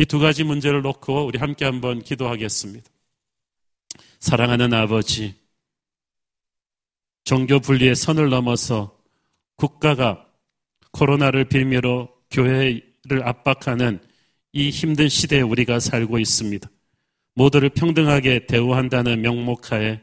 이 0.00 0.06
두 0.06 0.20
가지 0.20 0.44
문제를 0.44 0.82
놓고 0.82 1.26
우리 1.26 1.40
함께 1.40 1.64
한번 1.64 2.00
기도하겠습니다. 2.00 2.88
사랑하는 4.20 4.72
아버지, 4.72 5.34
종교 7.24 7.58
분리의 7.58 7.96
선을 7.96 8.30
넘어서 8.30 8.96
국가가 9.56 10.24
코로나를 10.92 11.46
빌미로 11.46 12.08
교회를 12.30 13.24
압박하는 13.24 13.98
이 14.52 14.70
힘든 14.70 15.08
시대에 15.08 15.40
우리가 15.40 15.80
살고 15.80 16.20
있습니다. 16.20 16.70
모두를 17.34 17.68
평등하게 17.68 18.46
대우한다는 18.46 19.20
명목하에 19.20 20.00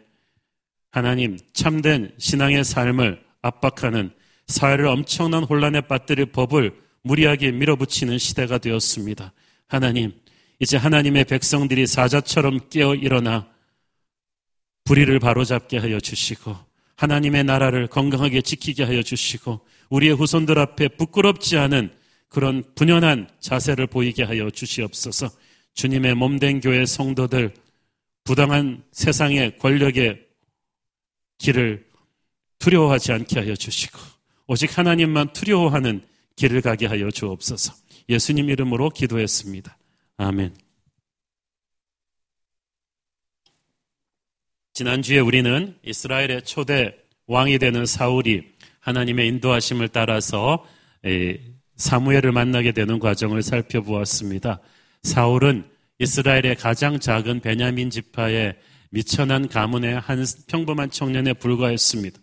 하나님 0.91 1.37
참된 1.53 2.13
신앙의 2.17 2.65
삶을 2.65 3.23
압박하는 3.41 4.11
사회를 4.47 4.87
엄청난 4.87 5.45
혼란에 5.45 5.79
빠뜨릴 5.79 6.27
법을 6.27 6.81
무리하게 7.03 7.51
밀어붙이는 7.51 8.17
시대가 8.17 8.57
되었습니다. 8.57 9.31
하나님, 9.67 10.13
이제 10.59 10.77
하나님의 10.77 11.25
백성들이 11.25 11.87
사자처럼 11.87 12.69
깨어 12.69 12.95
일어나 12.95 13.47
불의를 14.85 15.19
바로잡게 15.19 15.77
하여 15.77 15.99
주시고 15.99 16.55
하나님의 16.95 17.43
나라를 17.43 17.87
건강하게 17.87 18.41
지키게 18.41 18.83
하여 18.83 19.01
주시고 19.03 19.65
우리의 19.89 20.15
후손들 20.15 20.57
앞에 20.57 20.89
부끄럽지 20.89 21.57
않은 21.57 21.91
그런 22.29 22.63
분연한 22.75 23.29
자세를 23.39 23.87
보이게 23.87 24.23
하여 24.23 24.49
주시옵소서. 24.49 25.29
주님의 25.73 26.15
몸된 26.15 26.61
교회 26.61 26.85
성도들 26.85 27.53
부당한 28.23 28.83
세상의 28.91 29.57
권력의 29.59 30.25
길을 31.37 31.85
두려워하지 32.59 33.11
않게 33.11 33.39
하여 33.39 33.55
주시고 33.55 33.99
오직 34.47 34.77
하나님만 34.77 35.33
두려워하는 35.33 36.01
길을 36.35 36.61
가게 36.61 36.85
하여 36.85 37.11
주옵소서. 37.11 37.73
예수님 38.09 38.49
이름으로 38.49 38.89
기도했습니다. 38.89 39.77
아멘. 40.17 40.55
지난주에 44.73 45.19
우리는 45.19 45.77
이스라엘의 45.83 46.43
초대 46.43 46.95
왕이 47.27 47.59
되는 47.59 47.85
사울이 47.85 48.43
하나님의 48.81 49.27
인도하심을 49.29 49.87
따라서 49.89 50.65
사무엘을 51.75 52.31
만나게 52.31 52.71
되는 52.71 52.99
과정을 52.99 53.41
살펴보았습니다. 53.41 54.59
사울은 55.03 55.69
이스라엘의 55.99 56.55
가장 56.57 56.99
작은 56.99 57.39
베냐민 57.39 57.89
지파의 57.89 58.57
미천한 58.91 59.47
가문의 59.47 59.99
한 59.99 60.25
평범한 60.47 60.91
청년에 60.91 61.33
불과했습니다. 61.33 62.19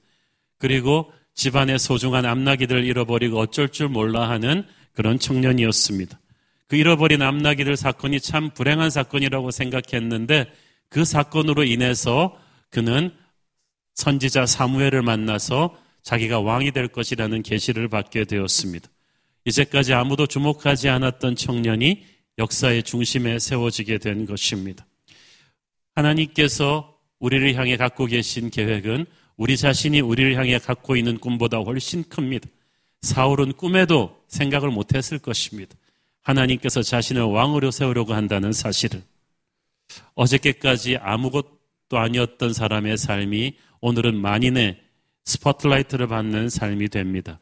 그리고 0.59 1.13
집안의 1.35 1.79
소중한 1.79 2.27
암나기들을 2.27 2.85
잃어버리고 2.85 3.39
어쩔 3.39 3.71
줄 3.71 3.89
몰라 3.89 4.29
하는 4.29 4.65
그런 4.93 5.19
청년이었습니다. 5.19 6.21
그 6.69 6.77
잃어버린 6.77 7.23
암나기들 7.23 7.77
사건이 7.77 8.21
참 8.21 8.51
불행한 8.51 8.91
사건이라고 8.91 9.51
생각했는데 9.51 10.51
그 10.89 11.05
사건으로 11.05 11.65
인해서 11.65 12.39
그는 12.71 13.13
선지자 13.95 14.47
사무엘을 14.47 15.03
만나서 15.03 15.77
자기가 16.03 16.41
왕이 16.41 16.73
될 16.73 16.89
것이라는 16.89 17.43
계시를 17.43 17.89
받게 17.89 18.25
되었습니다. 18.25 18.89
이제까지 19.45 19.93
아무도 19.93 20.27
주목하지 20.27 20.89
않았던 20.89 21.37
청년이 21.37 22.05
역사의 22.39 22.83
중심에 22.85 23.39
세워지게 23.39 23.99
된 23.99 24.27
것입니다. 24.27 24.87
하나님께서 25.95 26.97
우리를 27.19 27.55
향해 27.55 27.77
갖고 27.77 28.07
계신 28.07 28.51
계획은 28.51 29.07
우리 29.37 29.57
자신이 29.57 30.01
우리를 30.01 30.37
향해 30.37 30.59
갖고 30.59 30.97
있는 30.97 31.19
꿈보다 31.19 31.59
훨씬 31.59 32.03
큽니다. 32.09 32.49
사울은 33.03 33.53
꿈에도 33.53 34.17
생각을 34.29 34.71
못했을 34.71 35.19
것입니다. 35.19 35.75
하나님께서 36.23 36.83
자신을 36.83 37.23
왕으로 37.23 37.71
세우려고 37.71 38.15
한다는 38.15 38.53
사실을. 38.53 39.03
어저께까지 40.15 40.97
아무것도 40.97 41.99
아니었던 41.99 42.53
사람의 42.53 42.97
삶이 42.97 43.57
오늘은 43.81 44.17
만인의 44.17 44.81
스포트라이트를 45.25 46.07
받는 46.07 46.49
삶이 46.49 46.89
됩니다. 46.89 47.39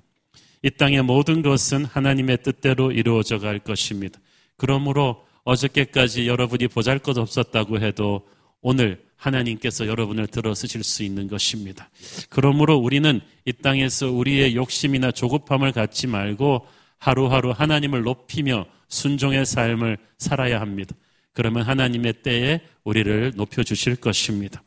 이 0.62 0.70
땅의 0.70 1.03
모든 1.03 1.42
것은 1.42 1.85
하나님의 1.85 2.42
뜻대로 2.42 2.90
이루어져 2.90 3.38
갈 3.38 3.59
것입니다. 3.59 4.18
그러므로 4.57 5.25
어저께까지 5.44 6.27
여러분이 6.27 6.68
보잘 6.68 6.99
것 6.99 7.16
없었다고 7.16 7.81
해도 7.81 8.27
오늘 8.61 9.03
하나님께서 9.21 9.87
여러분을 9.87 10.27
들어 10.27 10.55
쓰실 10.55 10.83
수 10.83 11.03
있는 11.03 11.29
것입니다. 11.29 11.91
그러므로 12.31 12.77
우리는 12.77 13.21
이 13.45 13.53
땅에서 13.53 14.11
우리의 14.11 14.57
욕심이나 14.57 15.13
조급함을 15.13 15.73
갖지 15.73 16.07
말고 16.07 16.67
하루하루 16.99 17.51
하나님을 17.51 18.03
높이며 18.03 18.67
순종의 18.89 19.47
삶을 19.47 19.99
살아야 20.19 20.61
합니다. 20.61 20.95
그러면 21.33 21.63
하나님의 21.63 22.15
때에 22.23 22.61
우리를 22.85 23.33
높여주실 23.37 23.97
것입니다. 23.97 24.63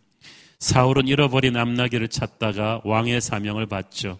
사울은 0.59 1.07
잃어버린 1.07 1.57
암나기를 1.57 2.07
찾다가 2.07 2.81
왕의 2.85 3.21
사명을 3.21 3.65
받죠. 3.65 4.19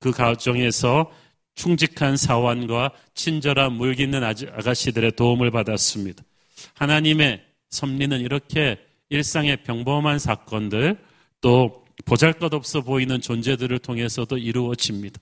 그 0.00 0.10
가정에서 0.10 1.12
충직한 1.54 2.16
사원과 2.16 2.90
친절한 3.14 3.72
물깃는 3.74 4.24
아가씨들의 4.24 5.12
도움을 5.12 5.50
받았습니다. 5.52 6.24
하나님의 6.74 7.44
섭리는 7.70 8.20
이렇게 8.20 8.78
일상의 9.10 9.62
평범한 9.62 10.18
사건들 10.18 10.98
또 11.40 11.84
보잘 12.04 12.34
것 12.34 12.52
없어 12.54 12.80
보이는 12.80 13.20
존재들을 13.20 13.78
통해서도 13.78 14.38
이루어집니다. 14.38 15.20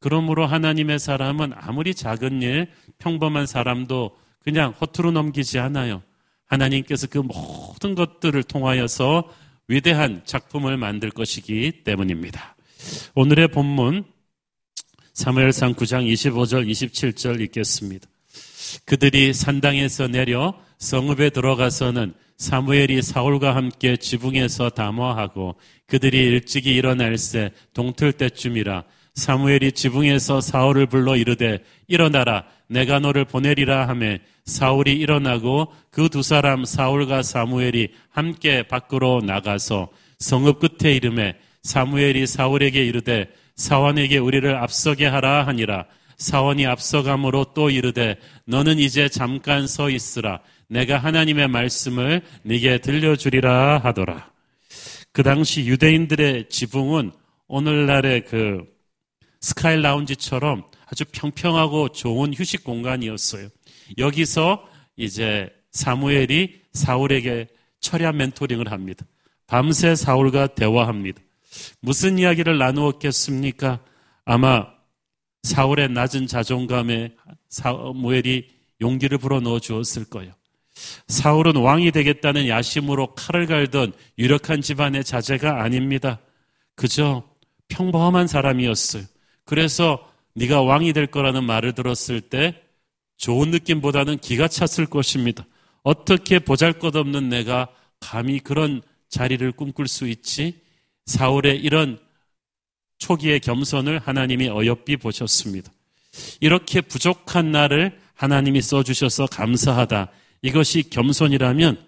그러므로 0.00 0.46
하나님의 0.46 0.98
사람은 0.98 1.52
아무리 1.54 1.94
작은 1.94 2.42
일, 2.42 2.70
평범한 2.98 3.46
사람도 3.46 4.16
그냥 4.40 4.72
허투루 4.80 5.12
넘기지 5.12 5.58
않아요. 5.58 6.02
하나님께서 6.46 7.06
그 7.06 7.18
모든 7.18 7.94
것들을 7.94 8.42
통하여서 8.42 9.30
위대한 9.68 10.22
작품을 10.24 10.76
만들 10.76 11.10
것이기 11.10 11.84
때문입니다. 11.84 12.56
오늘의 13.14 13.48
본문 13.48 14.04
사무엘상 15.12 15.74
9장 15.74 16.10
25절 16.10 16.68
27절 16.68 17.40
읽겠습니다. 17.42 18.08
그들이 18.86 19.34
산당에서 19.34 20.08
내려 20.08 20.58
성읍에 20.80 21.30
들어가서는 21.30 22.14
사무엘이 22.36 23.02
사울과 23.02 23.54
함께 23.54 23.96
지붕에서 23.96 24.70
담화하고 24.70 25.56
그들이 25.86 26.18
일찍이 26.18 26.74
일어날새 26.74 27.52
동틀 27.74 28.12
때쯤이라 28.12 28.84
사무엘이 29.14 29.72
지붕에서 29.72 30.40
사울을 30.40 30.86
불러 30.86 31.16
이르되 31.16 31.58
일어나라 31.86 32.44
내가 32.68 32.98
너를 32.98 33.24
보내리라 33.24 33.88
하매 33.88 34.20
사울이 34.46 34.92
일어나고 34.92 35.72
그 35.90 36.08
두 36.08 36.22
사람 36.22 36.64
사울과 36.64 37.22
사무엘이 37.22 37.88
함께 38.10 38.62
밖으로 38.64 39.20
나가서 39.24 39.88
성읍 40.18 40.58
끝에 40.60 40.92
이름에 40.94 41.36
사무엘이 41.62 42.26
사울에게 42.26 42.84
이르되 42.84 43.28
사원에게 43.60 44.16
우리를 44.16 44.56
앞서게 44.56 45.06
하라 45.06 45.46
하니라. 45.46 45.84
사원이 46.16 46.66
앞서감으로 46.66 47.52
또 47.54 47.70
이르되 47.70 48.16
너는 48.46 48.78
이제 48.78 49.08
잠깐 49.08 49.66
서 49.66 49.90
있으라. 49.90 50.40
내가 50.70 50.98
하나님의 50.98 51.48
말씀을 51.48 52.22
네게 52.44 52.78
들려주리라 52.78 53.78
하더라. 53.78 54.30
그 55.12 55.24
당시 55.24 55.66
유대인들의 55.66 56.48
지붕은 56.48 57.10
오늘날의 57.48 58.24
그 58.26 58.64
스카이 59.40 59.80
라운지처럼 59.80 60.64
아주 60.86 61.04
평평하고 61.10 61.88
좋은 61.88 62.32
휴식 62.32 62.62
공간이었어요. 62.62 63.48
여기서 63.98 64.64
이제 64.96 65.50
사무엘이 65.72 66.60
사울에게 66.72 67.48
철야 67.80 68.12
멘토링을 68.12 68.70
합니다. 68.70 69.04
밤새 69.48 69.96
사울과 69.96 70.48
대화합니다. 70.48 71.20
무슨 71.80 72.18
이야기를 72.18 72.58
나누었겠습니까? 72.58 73.80
아마 74.24 74.68
사울의 75.42 75.88
낮은 75.90 76.28
자존감에 76.28 77.14
사무엘이 77.48 78.48
용기를 78.80 79.18
불어넣어 79.18 79.58
주었을 79.58 80.04
거예요. 80.04 80.32
사울은 81.08 81.56
왕이 81.56 81.90
되겠다는 81.92 82.48
야심으로 82.48 83.14
칼을 83.14 83.46
갈던 83.46 83.92
유력한 84.18 84.62
집안의 84.62 85.04
자제가 85.04 85.62
아닙니다. 85.62 86.20
그저 86.74 87.22
평범한 87.68 88.26
사람이었어요. 88.26 89.04
그래서 89.44 90.06
네가 90.34 90.62
왕이 90.62 90.92
될 90.92 91.06
거라는 91.06 91.44
말을 91.44 91.74
들었을 91.74 92.20
때 92.20 92.62
좋은 93.16 93.50
느낌보다는 93.50 94.18
기가 94.18 94.48
찼을 94.48 94.86
것입니다. 94.86 95.44
어떻게 95.82 96.38
보잘것없는 96.38 97.28
내가 97.28 97.68
감히 97.98 98.38
그런 98.38 98.82
자리를 99.08 99.50
꿈꿀 99.52 99.88
수 99.88 100.08
있지? 100.08 100.60
사울의 101.06 101.60
이런 101.60 101.98
초기의 102.98 103.40
겸손을 103.40 103.98
하나님이 103.98 104.48
어여삐 104.48 104.98
보셨습니다. 104.98 105.70
이렇게 106.40 106.80
부족한 106.80 107.50
나를 107.50 107.98
하나님이 108.14 108.62
써주셔서 108.62 109.26
감사하다. 109.26 110.10
이것이 110.42 110.88
겸손이라면 110.90 111.78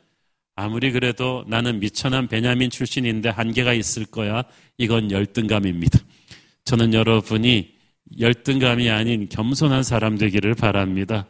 아무리 0.54 0.92
그래도 0.92 1.44
나는 1.48 1.80
미천한 1.80 2.28
베냐민 2.28 2.70
출신인데 2.70 3.30
한계가 3.30 3.72
있을 3.72 4.04
거야. 4.04 4.42
이건 4.76 5.10
열등감입니다. 5.10 5.98
저는 6.64 6.92
여러분이 6.92 7.72
열등감이 8.20 8.90
아닌 8.90 9.28
겸손한 9.28 9.82
사람 9.82 10.18
되기를 10.18 10.54
바랍니다. 10.54 11.26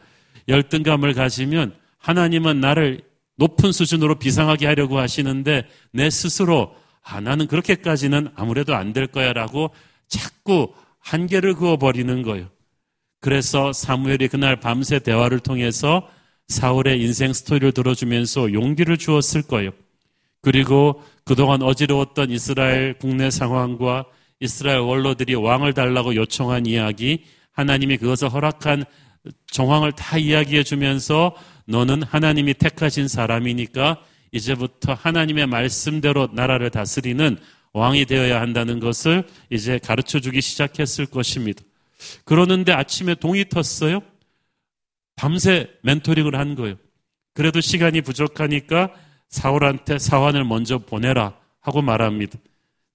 열등감을 0.49 1.15
가지면 1.15 1.75
하나님은 1.99 2.61
나를 2.61 3.03
높은 3.37 3.71
수준으로 3.71 4.19
비상하게 4.19 4.67
하려고 4.67 4.99
하시는데 4.99 5.67
내 5.93 6.11
스스로 6.11 6.75
아, 7.05 7.21
나는 7.21 7.47
그렇게까지는 7.47 8.31
아무래도 8.35 8.75
안 8.75 8.93
될 8.93 9.07
거야 9.07 9.33
라고 9.33 9.71
자꾸 10.09 10.73
한계를 10.99 11.55
그어버리는 11.55 12.23
거예요. 12.23 12.49
그래서 13.21 13.73
사무엘이 13.73 14.29
그날 14.29 14.57
밤새 14.57 14.99
대화를 14.99 15.41
통해서 15.41 16.09
사울의 16.49 17.01
인생 17.01 17.33
스토리를 17.33 17.73
들어주면서 17.73 18.53
용기를 18.53 18.99
주었을 18.99 19.43
거예요. 19.43 19.71
그리고 20.41 21.03
그동안 21.25 21.63
어지러웠던 21.63 22.31
이스라엘 22.31 22.95
국내 22.99 23.31
상황과 23.31 24.07
이스라엘 24.41 24.81
원로들이 24.81 25.35
왕을 25.35 25.73
달라고 25.73 26.17
요청한 26.17 26.67
이야기, 26.67 27.25
하나님이 27.53 27.97
그것을 27.99 28.29
허락한 28.29 28.85
정황을 29.47 29.93
다 29.93 30.19
이야기해 30.19 30.65
주면서 30.65 31.37
너는 31.67 32.03
하나님이 32.03 32.55
택하신 32.55 33.07
사람이니까 33.07 34.03
이제부터 34.33 34.95
하나님의 34.95 35.47
말씀대로 35.47 36.29
나라를 36.33 36.71
다스리는 36.71 37.39
왕이 37.73 38.07
되어야 38.07 38.41
한다는 38.41 38.81
것을 38.81 39.25
이제 39.49 39.79
가르쳐 39.79 40.19
주기 40.19 40.41
시작했을 40.41 41.07
것입니다. 41.07 41.63
그러는데 42.25 42.73
아침에 42.73 43.15
동이 43.15 43.45
텄어요. 43.45 44.03
밤새 45.17 45.71
멘토링을 45.83 46.37
한 46.37 46.55
거예요. 46.55 46.77
그래도 47.35 47.61
시간이 47.61 48.03
부족하니까 48.03 48.93
사울한테 49.29 49.99
사환을 49.99 50.45
먼저 50.45 50.79
보내라 50.79 51.35
하고 51.61 51.83
말합니다. 51.83 52.39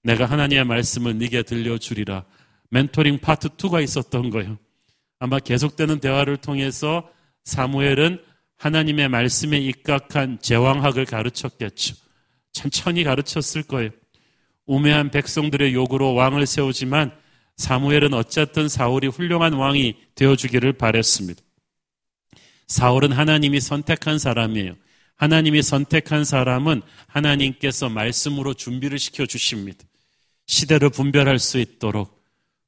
내가 0.02 0.26
하나님의 0.26 0.64
말씀을 0.64 1.18
네게 1.18 1.42
들려주리라. 1.42 2.24
멘토링 2.70 3.18
파트 3.18 3.48
2가 3.48 3.82
있었던 3.82 4.30
거예요. 4.30 4.58
아마 5.18 5.38
계속되는 5.38 5.98
대화를 6.00 6.36
통해서 6.36 7.10
사무엘은 7.44 8.22
하나님의 8.56 9.08
말씀에 9.08 9.58
입각한 9.58 10.38
제왕학을 10.40 11.06
가르쳤겠죠. 11.06 11.96
천천히 12.52 13.04
가르쳤을 13.04 13.62
거예요. 13.62 13.90
우매한 14.66 15.10
백성들의 15.10 15.74
요구로 15.74 16.14
왕을 16.14 16.46
세우지만 16.46 17.12
사무엘은 17.56 18.14
어쨌든 18.14 18.68
사울이 18.68 19.08
훌륭한 19.08 19.54
왕이 19.54 19.96
되어주기를 20.14 20.74
바랬습니다. 20.74 21.42
사울은 22.68 23.12
하나님이 23.12 23.60
선택한 23.60 24.18
사람이에요. 24.18 24.74
하나님이 25.16 25.62
선택한 25.62 26.24
사람은 26.24 26.82
하나님께서 27.08 27.88
말씀으로 27.88 28.54
준비를 28.54 28.98
시켜 28.98 29.26
주십니다. 29.26 29.84
시대를 30.46 30.90
분별할 30.90 31.38
수 31.38 31.58
있도록 31.58 32.22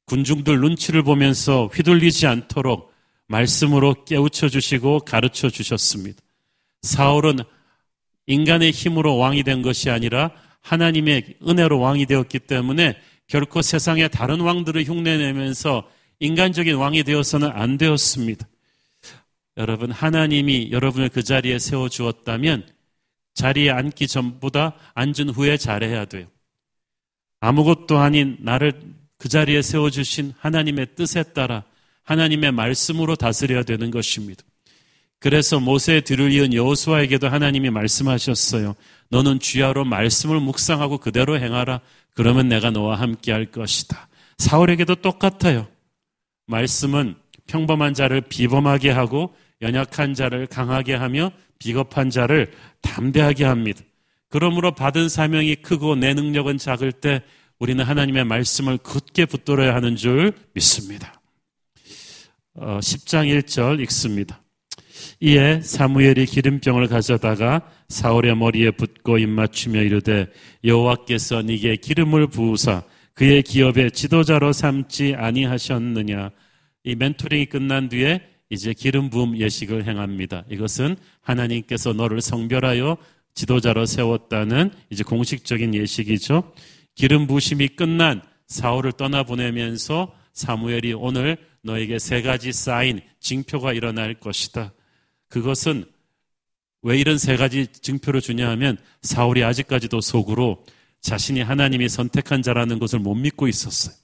군중들 0.05 0.59
눈치를 0.59 1.03
보면서 1.03 1.67
휘둘리지 1.67 2.27
않도록 2.27 2.91
말씀으로 3.27 4.03
깨우쳐 4.03 4.49
주시고 4.49 5.01
가르쳐 5.01 5.49
주셨습니다. 5.49 6.21
사울은 6.81 7.39
인간의 8.27 8.71
힘으로 8.71 9.17
왕이 9.17 9.43
된 9.43 9.61
것이 9.61 9.89
아니라 9.89 10.31
하나님의 10.61 11.37
은혜로 11.47 11.79
왕이 11.79 12.05
되었기 12.07 12.39
때문에 12.39 12.97
결코 13.27 13.61
세상의 13.61 14.09
다른 14.09 14.41
왕들을 14.41 14.83
흉내내면서 14.83 15.89
인간적인 16.19 16.75
왕이 16.75 17.03
되어서는 17.03 17.49
안 17.53 17.77
되었습니다. 17.77 18.45
여러분, 19.57 19.91
하나님이 19.91 20.71
여러분을 20.71 21.09
그 21.09 21.23
자리에 21.23 21.59
세워 21.59 21.89
주었다면 21.89 22.67
자리에 23.33 23.69
앉기 23.69 24.07
전보다 24.07 24.75
앉은 24.93 25.29
후에 25.29 25.57
잘해야 25.57 26.05
돼요. 26.05 26.27
아무것도 27.39 27.97
아닌 27.97 28.37
나를 28.41 28.81
그 29.17 29.29
자리에 29.29 29.61
세워 29.61 29.89
주신 29.89 30.33
하나님의 30.39 30.95
뜻에 30.95 31.23
따라 31.23 31.63
하나님의 32.03 32.51
말씀으로 32.51 33.15
다스려야 33.15 33.63
되는 33.63 33.91
것입니다. 33.91 34.43
그래서 35.19 35.59
모세의 35.59 36.01
뒤를 36.01 36.31
이은 36.31 36.53
여호수아에게도 36.53 37.29
하나님이 37.29 37.69
말씀하셨어요. 37.69 38.75
너는 39.09 39.39
주야로 39.39 39.85
말씀을 39.85 40.39
묵상하고 40.39 40.97
그대로 40.97 41.37
행하라. 41.37 41.81
그러면 42.15 42.49
내가 42.49 42.71
너와 42.71 42.99
함께 42.99 43.31
할 43.31 43.45
것이다. 43.45 44.07
사울에게도 44.39 44.95
똑같아요. 44.95 45.67
말씀은 46.47 47.15
평범한 47.47 47.93
자를 47.93 48.21
비범하게 48.21 48.89
하고 48.91 49.33
연약한 49.61 50.13
자를 50.13 50.47
강하게 50.47 50.95
하며 50.95 51.31
비겁한 51.59 52.09
자를 52.09 52.51
담대하게 52.81 53.45
합니다. 53.45 53.81
그러므로 54.29 54.73
받은 54.73 55.09
사명이 55.09 55.57
크고 55.57 55.95
내 55.95 56.13
능력은 56.13 56.57
작을 56.57 56.91
때 56.91 57.21
우리는 57.59 57.83
하나님의 57.83 58.25
말씀을 58.25 58.77
굳게 58.77 59.25
붙들어야 59.25 59.75
하는 59.75 59.95
줄 59.95 60.33
믿습니다. 60.53 61.21
어, 62.55 62.79
10장 62.81 63.27
1절 63.27 63.81
읽습니다. 63.81 64.41
이에 65.19 65.61
사무엘이 65.61 66.25
기름병을 66.25 66.87
가져다가 66.87 67.61
사울의 67.89 68.35
머리에 68.35 68.71
붓고 68.71 69.19
입맞추며 69.19 69.81
이르되 69.81 70.27
여호와께서 70.63 71.43
네게 71.43 71.75
기름을 71.77 72.27
부으사 72.27 72.83
그의 73.13 73.43
기업의 73.43 73.91
지도자로 73.91 74.53
삼지 74.53 75.15
아니하셨느냐. 75.17 76.31
이 76.83 76.95
멘토링이 76.95 77.45
끝난 77.47 77.89
뒤에 77.89 78.21
이제 78.49 78.73
기름 78.73 79.09
부음 79.09 79.37
예식을 79.37 79.87
행합니다. 79.87 80.43
이것은 80.49 80.97
하나님께서 81.21 81.93
너를 81.93 82.21
성별하여 82.21 82.97
지도자로 83.33 83.85
세웠다는 83.85 84.71
이제 84.89 85.03
공식적인 85.03 85.73
예식이죠. 85.73 86.51
기름 86.95 87.27
부심이 87.27 87.69
끝난 87.69 88.21
사울을 88.47 88.91
떠나보내면서 88.93 90.13
사무엘이 90.33 90.93
오늘 90.93 91.37
너에게 91.63 91.99
세 91.99 92.21
가지 92.21 92.51
쌓인 92.51 92.99
징표가 93.19 93.73
일어날 93.73 94.15
것이다. 94.15 94.73
그것은 95.29 95.85
왜 96.81 96.99
이런 96.99 97.17
세 97.17 97.37
가지 97.37 97.67
징표를 97.67 98.21
주냐 98.21 98.49
하면 98.49 98.77
사울이 99.01 99.43
아직까지도 99.43 100.01
속으로 100.01 100.65
자신이 100.99 101.41
하나님이 101.41 101.87
선택한 101.89 102.41
자라는 102.41 102.79
것을 102.79 102.99
못 102.99 103.15
믿고 103.15 103.47
있었어요. 103.47 103.95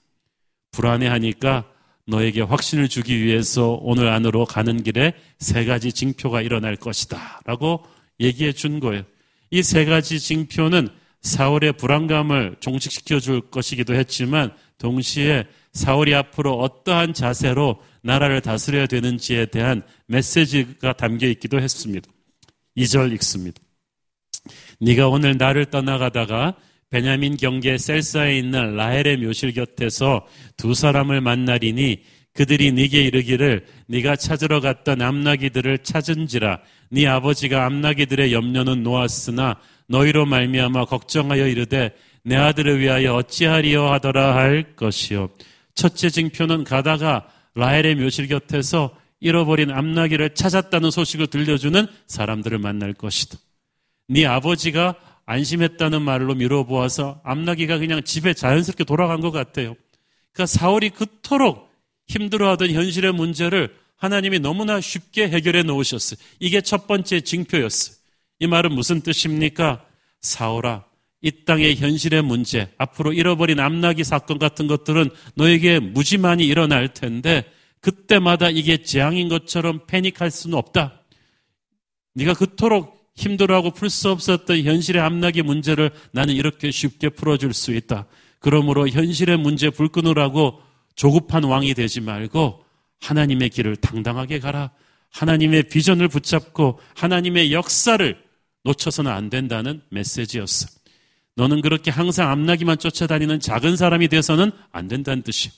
불안해하니까 0.72 1.70
너에게 2.08 2.42
확신을 2.42 2.88
주기 2.88 3.24
위해서 3.24 3.78
오늘 3.82 4.08
안으로 4.10 4.46
가는 4.46 4.82
길에 4.82 5.14
세 5.40 5.66
가지 5.66 5.92
징표가 5.92 6.42
일어날 6.42 6.76
것이다. 6.76 7.42
라고 7.46 7.84
얘기해 8.20 8.54
준 8.54 8.80
거예요. 8.80 9.04
이 9.52 9.62
세 9.62 9.86
가지 9.86 10.20
징표는 10.20 10.90
사울의 11.22 11.74
불안감을 11.74 12.58
종식시켜 12.60 13.20
줄 13.20 13.42
것이기도 13.50 13.96
했지만 13.96 14.52
동시에 14.78 15.46
사울이 15.74 16.14
앞으로 16.16 16.60
어떠한 16.60 17.14
자세로 17.14 17.82
나라를 18.02 18.42
다스려야 18.42 18.86
되는지에 18.86 19.48
대한 19.48 19.84
메시지가 20.08 20.94
담겨 20.94 21.28
있기도 21.28 21.60
했습니다. 21.60 22.10
2절 22.78 23.12
읽습니다. 23.14 23.62
네가 24.80 25.10
오늘 25.10 25.38
나를 25.38 25.66
떠나가다가 25.66 26.56
베냐민 26.90 27.38
경계 27.38 27.78
셀사에 27.78 28.38
있는 28.38 28.76
라헬의 28.76 29.18
묘실 29.18 29.54
곁에서 29.54 30.26
두 30.56 30.74
사람을 30.74 31.22
만나리니 31.22 32.04
그들이 32.34 32.72
네게 32.72 33.04
이르기를 33.04 33.66
네가 33.88 34.16
찾으러 34.16 34.62
갔던 34.62 35.02
암나기들을 35.02 35.80
찾은지라 35.80 36.60
네 36.92 37.08
아버지가 37.08 37.66
암나기들의 37.66 38.32
염려는 38.32 38.84
놓았으나 38.84 39.60
너희로 39.88 40.26
말미암아 40.26 40.86
걱정하여 40.86 41.48
이르되 41.48 41.92
내 42.24 42.36
아들을 42.36 42.80
위하여 42.80 43.16
어찌하리요 43.16 43.92
하더라 43.92 44.36
할 44.36 44.76
것이요 44.76 45.30
첫째 45.74 46.10
징표는 46.10 46.64
가다가 46.64 47.28
라헬의 47.56 47.96
묘실 47.96 48.28
곁에서 48.28 48.96
잃어버린 49.20 49.72
암나기를 49.72 50.36
찾았다는 50.36 50.92
소식을 50.92 51.28
들려주는 51.28 51.88
사람들을 52.06 52.60
만날 52.60 52.94
것이다. 52.94 53.38
네 54.08 54.26
아버지가 54.26 54.96
안심했다는 55.28 56.02
말로 56.02 56.34
미뤄보아서 56.34 57.22
암나기가 57.24 57.78
그냥 57.78 58.02
집에 58.02 58.34
자연스럽게 58.34 58.86
돌아간 58.86 59.20
것 59.20 59.32
같아요. 59.32 59.76
그러니까 60.32 60.46
사울이 60.46 60.90
그토록 60.90 61.70
힘들어하던 62.08 62.72
현실의 62.72 63.12
문제를 63.12 63.76
하나님이 63.98 64.40
너무나 64.40 64.80
쉽게 64.80 65.28
해결해 65.28 65.64
놓으셨어요. 65.64 66.18
이게 66.40 66.62
첫 66.62 66.88
번째 66.88 67.22
징표였어요. 67.22 67.98
이 68.40 68.48
말은 68.48 68.72
무슨 68.74 69.02
뜻입니까? 69.02 69.84
사울아, 70.22 70.86
이 71.22 71.32
땅의 71.46 71.76
현실의 71.76 72.22
문제, 72.22 72.72
앞으로 72.78 73.12
잃어버린 73.12 73.60
암나기 73.60 74.06
사건 74.06 74.40
같은 74.40 74.68
것들은 74.68 75.10
너에게 75.36 75.80
무지만이 75.80 76.46
일어날 76.46 76.94
텐데 76.94 77.52
그때마다 77.82 78.50
이게 78.50 78.78
재앙인 78.82 79.28
것처럼 79.28 79.86
패닉할 79.88 80.32
수는 80.32 80.58
없다. 80.58 81.02
네가 82.14 82.34
그토록 82.36 82.97
힘들어하고 83.18 83.72
풀 83.72 83.90
수 83.90 84.10
없었던 84.10 84.64
현실의 84.64 85.02
암나기 85.02 85.42
문제를 85.42 85.92
나는 86.12 86.36
이렇게 86.36 86.72
쉽게 86.72 87.10
풀어줄 87.10 87.54
수 87.54 87.74
있다. 87.74 88.06
그러므로 88.40 88.88
현실의 88.88 89.38
문제 89.38 89.70
불 89.70 89.90
끊으라고 89.90 90.62
조급한 90.96 91.44
왕이 91.44 91.74
되지 91.74 92.02
말고 92.02 92.64
하나님의 93.02 93.50
길을 93.50 93.76
당당하게 93.78 94.40
가라. 94.40 94.72
하나님의 95.12 95.64
비전을 95.64 96.08
붙잡고 96.08 96.80
하나님의 96.96 97.52
역사를 97.52 98.18
놓쳐서는 98.64 99.12
안 99.12 99.30
된다는 99.30 99.82
메시지였어. 99.90 100.68
너는 101.36 101.62
그렇게 101.62 101.92
항상 101.92 102.30
암나기만 102.32 102.78
쫓아다니는 102.80 103.40
작은 103.40 103.78
사람이 103.78 104.08
되어서는 104.08 104.52
안 104.72 104.88
된다는 104.88 105.24
뜻이. 105.24 105.52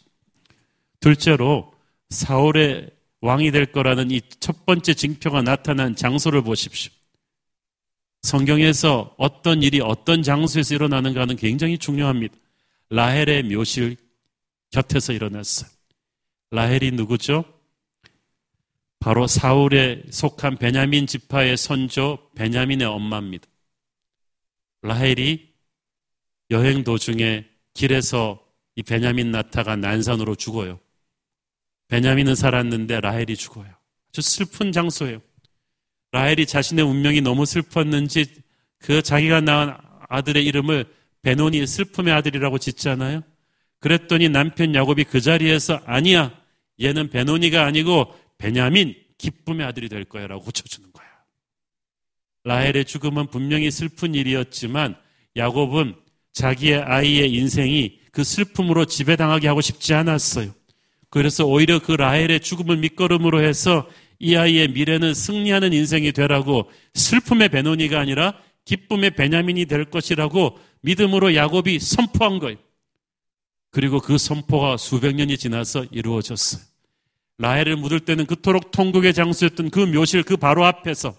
둘째로 1.00 1.74
사울의 2.10 2.90
왕이 3.22 3.52
될 3.52 3.72
거라는 3.72 4.12
이 4.12 4.22
첫 4.40 4.66
번째 4.66 4.94
징표가 4.94 5.42
나타난 5.42 5.96
장소를 5.96 6.42
보십시오. 6.42 6.92
성경에서 8.22 9.16
어떤 9.18 9.64
일이 9.64 9.80
어떤 9.82 10.24
장소에서 10.24 10.76
일어나는가는 10.76 11.36
굉장히 11.36 11.78
중요합니다. 11.78 12.36
라헬의 12.90 13.44
묘실 13.44 13.98
곁에서 14.72 15.14
일어났어요. 15.14 15.70
라헬이 16.52 16.92
누구죠? 16.92 17.46
바로 19.00 19.28
사울에 19.28 20.04
속한 20.12 20.58
베냐민 20.58 21.08
지파의 21.08 21.56
선조 21.56 22.30
베냐민의 22.36 22.86
엄마입니다. 22.88 23.48
라헬이 24.82 25.54
여행 26.52 26.84
도중에 26.84 27.48
길에서 27.74 28.44
이 28.76 28.84
베냐민 28.84 29.32
나타가 29.32 29.76
난산으로 29.76 30.36
죽어요. 30.36 30.80
베냐민은 31.88 32.36
살았는데 32.36 33.02
라헬이 33.02 33.36
죽어요. 33.36 33.74
아주 34.10 34.22
슬픈 34.22 34.72
장소예요. 34.72 35.22
라헬이 36.12 36.46
자신의 36.46 36.86
운명이 36.86 37.22
너무 37.22 37.46
슬펐는지 37.46 38.26
그 38.80 39.02
자기가 39.02 39.42
낳은 39.42 39.74
아들의 40.10 40.46
이름을 40.46 40.86
베논이 41.22 41.66
슬픔의 41.68 42.14
아들이라고 42.14 42.58
짓잖아요. 42.58 43.22
그랬더니 43.80 44.30
남편 44.30 44.74
야곱이 44.74 45.06
그 45.06 45.22
자리에서 45.22 45.82
아니야. 45.86 46.34
얘는 46.82 47.10
베논이가 47.10 47.66
아니고 47.66 48.14
베냐민 48.38 48.96
기쁨의 49.18 49.66
아들이 49.66 49.90
될 49.90 50.06
거야 50.06 50.28
라고 50.28 50.44
고쳐주는 50.44 50.92
거야. 50.92 51.08
라헬의 52.46 52.86
죽음은 52.86 53.28
분명히 53.28 53.70
슬픈 53.70 54.16
일이었지만 54.16 54.96
야곱은 55.36 55.96
자기의 56.34 56.82
아이의 56.82 57.34
인생이 57.34 58.00
그 58.12 58.24
슬픔으로 58.24 58.86
지배당하게 58.86 59.48
하고 59.48 59.62
싶지 59.62 59.94
않았어요. 59.94 60.52
그래서 61.10 61.46
오히려 61.46 61.80
그 61.80 61.92
라헬의 61.92 62.40
죽음을 62.40 62.78
밑거름으로 62.78 63.44
해서 63.44 63.90
이 64.20 64.36
아이의 64.36 64.70
미래는 64.70 65.14
승리하는 65.14 65.74
인생이 65.74 66.12
되라고 66.12 66.70
슬픔의 66.94 67.50
베노니가 67.50 68.00
아니라 68.00 68.34
기쁨의 68.66 69.12
베냐민이 69.12 69.66
될 69.66 69.86
것이라고 69.86 70.60
믿음으로 70.82 71.36
야곱이 71.36 71.80
선포한 71.80 72.40
거예요. 72.40 72.58
그리고 73.72 74.00
그 74.00 74.18
선포가 74.18 74.78
수백 74.78 75.16
년이 75.16 75.38
지나서 75.38 75.86
이루어졌어요. 75.92 76.62
라헬을 77.38 77.78
묻을 77.78 78.02
때는 78.02 78.26
그토록 78.26 78.72
통곡의 78.72 79.14
장소였던 79.14 79.70
그 79.70 79.80
묘실 79.80 80.24
그 80.24 80.36
바로 80.36 80.66
앞에서 80.66 81.16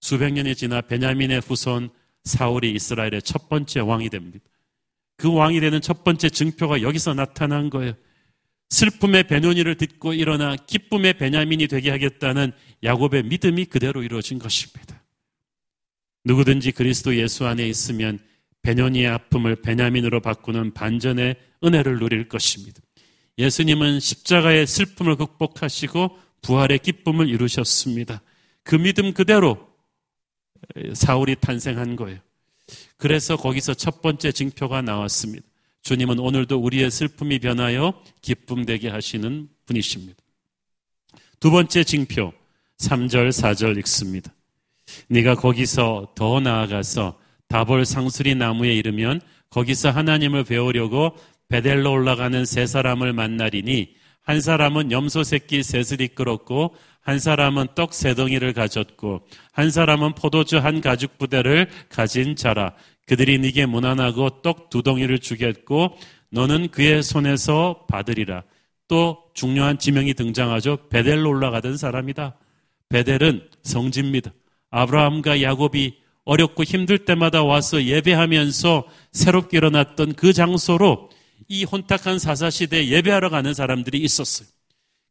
수백 0.00 0.32
년이 0.32 0.54
지나 0.54 0.82
베냐민의 0.82 1.40
후손 1.40 1.90
사울이 2.24 2.72
이스라엘의 2.72 3.22
첫 3.22 3.48
번째 3.48 3.80
왕이 3.80 4.10
됩니다. 4.10 4.44
그 5.16 5.32
왕이 5.32 5.60
되는 5.60 5.80
첫 5.80 6.04
번째 6.04 6.28
증표가 6.28 6.82
여기서 6.82 7.14
나타난 7.14 7.70
거예요. 7.70 7.94
슬픔의 8.70 9.24
베노니를 9.24 9.76
듣고 9.76 10.12
일어나 10.12 10.56
기쁨의 10.56 11.14
베냐민이 11.14 11.68
되게 11.68 11.90
하겠다는 11.90 12.52
야곱의 12.84 13.24
믿음이 13.24 13.66
그대로 13.66 14.02
이루어진 14.02 14.38
것입니다. 14.38 15.02
누구든지 16.24 16.72
그리스도 16.72 17.16
예수 17.16 17.46
안에 17.46 17.66
있으면 17.66 18.18
베냐니의 18.62 19.06
아픔을 19.06 19.56
베냐민으로 19.56 20.20
바꾸는 20.20 20.74
반전의 20.74 21.36
은혜를 21.64 21.98
누릴 21.98 22.28
것입니다. 22.28 22.80
예수님은 23.38 24.00
십자가의 24.00 24.66
슬픔을 24.66 25.16
극복하시고 25.16 26.18
부활의 26.42 26.80
기쁨을 26.80 27.28
이루셨습니다. 27.28 28.20
그 28.62 28.76
믿음 28.76 29.14
그대로 29.14 29.68
사울이 30.92 31.36
탄생한 31.36 31.96
거예요. 31.96 32.18
그래서 32.96 33.36
거기서 33.36 33.74
첫 33.74 34.02
번째 34.02 34.32
징표가 34.32 34.82
나왔습니다. 34.82 35.47
주님은 35.88 36.18
오늘도 36.18 36.58
우리의 36.58 36.90
슬픔이 36.90 37.38
변하여 37.38 37.94
기쁨 38.20 38.66
되게 38.66 38.90
하시는 38.90 39.48
분이십니다. 39.64 40.22
두 41.40 41.50
번째 41.50 41.82
징표 41.82 42.34
3절 42.76 43.30
4절 43.30 43.78
읽습니다. 43.78 44.34
네가 45.08 45.36
거기서 45.36 46.12
더 46.14 46.40
나아가서 46.40 47.18
다볼 47.48 47.86
상수리 47.86 48.34
나무에 48.34 48.74
이르면 48.74 49.22
거기서 49.48 49.88
하나님을 49.90 50.44
배우려고 50.44 51.16
베델로 51.48 51.90
올라가는 51.90 52.44
세 52.44 52.66
사람을 52.66 53.14
만나리니 53.14 53.94
한 54.20 54.42
사람은 54.42 54.92
염소 54.92 55.24
새끼 55.24 55.62
셋을 55.62 56.02
이끌었고 56.02 56.74
한 57.00 57.18
사람은 57.18 57.68
떡 57.74 57.94
세 57.94 58.14
덩이를 58.14 58.52
가졌고 58.52 59.26
한 59.52 59.70
사람은 59.70 60.16
포도주 60.16 60.58
한 60.58 60.82
가죽 60.82 61.16
부대를 61.16 61.70
가진 61.88 62.36
자라 62.36 62.74
그들이 63.08 63.38
네게 63.38 63.66
무난하고 63.66 64.42
떡 64.42 64.68
두 64.70 64.82
덩이를 64.82 65.18
주겠고 65.18 65.96
너는 66.30 66.68
그의 66.68 67.02
손에서 67.02 67.86
받으리라. 67.88 68.44
또 68.86 69.24
중요한 69.34 69.78
지명이 69.78 70.14
등장하죠. 70.14 70.88
베델로 70.90 71.28
올라가던 71.28 71.76
사람이다. 71.76 72.36
베델은 72.90 73.48
성지입니다. 73.62 74.32
아브라함과 74.70 75.40
야곱이 75.42 75.96
어렵고 76.24 76.64
힘들 76.64 76.98
때마다 77.06 77.42
와서 77.42 77.82
예배하면서 77.82 78.86
새롭게 79.12 79.56
일어났던 79.56 80.12
그 80.12 80.34
장소로 80.34 81.08
이 81.48 81.64
혼탁한 81.64 82.18
사사시대에 82.18 82.88
예배하러 82.88 83.30
가는 83.30 83.54
사람들이 83.54 83.98
있었어요. 84.00 84.46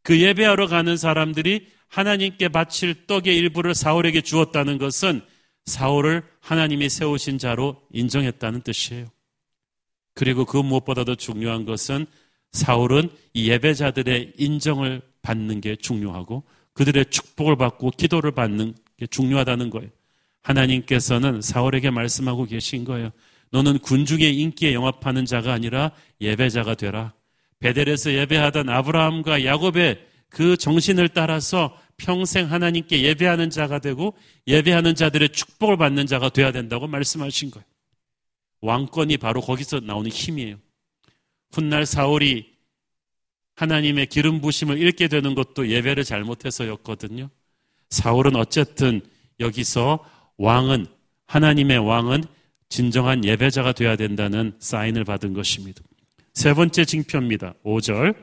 그 0.03 0.21
예배하러 0.21 0.67
가는 0.67 0.95
사람들이 0.95 1.67
하나님께 1.87 2.49
바칠 2.49 3.07
떡의 3.07 3.35
일부를 3.35 3.73
사울에게 3.73 4.21
주었다는 4.21 4.77
것은 4.77 5.21
사울을 5.67 6.23
하나님이 6.39 6.89
세우신 6.89 7.37
자로 7.37 7.79
인정했다는 7.91 8.61
뜻이에요. 8.61 9.05
그리고 10.15 10.45
그 10.45 10.57
무엇보다도 10.57 11.15
중요한 11.15 11.65
것은 11.65 12.07
사울은 12.51 13.09
이 13.33 13.49
예배자들의 13.51 14.33
인정을 14.37 15.01
받는 15.21 15.61
게 15.61 15.75
중요하고 15.75 16.43
그들의 16.73 17.05
축복을 17.09 17.57
받고 17.57 17.91
기도를 17.91 18.31
받는 18.31 18.73
게 18.97 19.05
중요하다는 19.07 19.69
거예요. 19.69 19.89
하나님께서는 20.41 21.41
사울에게 21.41 21.89
말씀하고 21.91 22.45
계신 22.45 22.85
거예요. 22.85 23.11
너는 23.51 23.79
군중의 23.79 24.37
인기에 24.37 24.73
영합하는 24.73 25.25
자가 25.25 25.53
아니라 25.53 25.91
예배자가 26.21 26.75
되라. 26.75 27.13
베델에서 27.59 28.13
예배하던 28.13 28.69
아브라함과 28.69 29.43
야곱의 29.43 29.99
그 30.29 30.55
정신을 30.57 31.09
따라서 31.09 31.77
평생 31.97 32.51
하나님께 32.51 33.01
예배하는 33.01 33.49
자가 33.49 33.79
되고 33.79 34.15
예배하는 34.47 34.95
자들의 34.95 35.29
축복을 35.29 35.77
받는 35.77 36.07
자가 36.07 36.29
돼야 36.29 36.51
된다고 36.51 36.87
말씀하신 36.87 37.51
거예요. 37.51 37.65
왕권이 38.61 39.17
바로 39.17 39.41
거기서 39.41 39.81
나오는 39.81 40.09
힘이에요. 40.09 40.57
훗날 41.51 41.85
사울이 41.85 42.57
하나님의 43.55 44.07
기름 44.07 44.41
부심을 44.41 44.77
잃게 44.77 45.07
되는 45.07 45.33
것도 45.33 45.69
예배를 45.69 46.03
잘못해서였거든요. 46.03 47.29
사울은 47.89 48.35
어쨌든 48.35 49.01
여기서 49.39 50.05
왕은 50.37 50.85
하나님의 51.25 51.79
왕은 51.79 52.23
진정한 52.69 53.25
예배자가 53.25 53.71
되어야 53.71 53.95
된다는 53.95 54.53
사인을 54.59 55.03
받은 55.05 55.33
것입니다. 55.33 55.81
세 56.33 56.53
번째 56.53 56.85
징표입니다. 56.85 57.55
5절. 57.63 58.15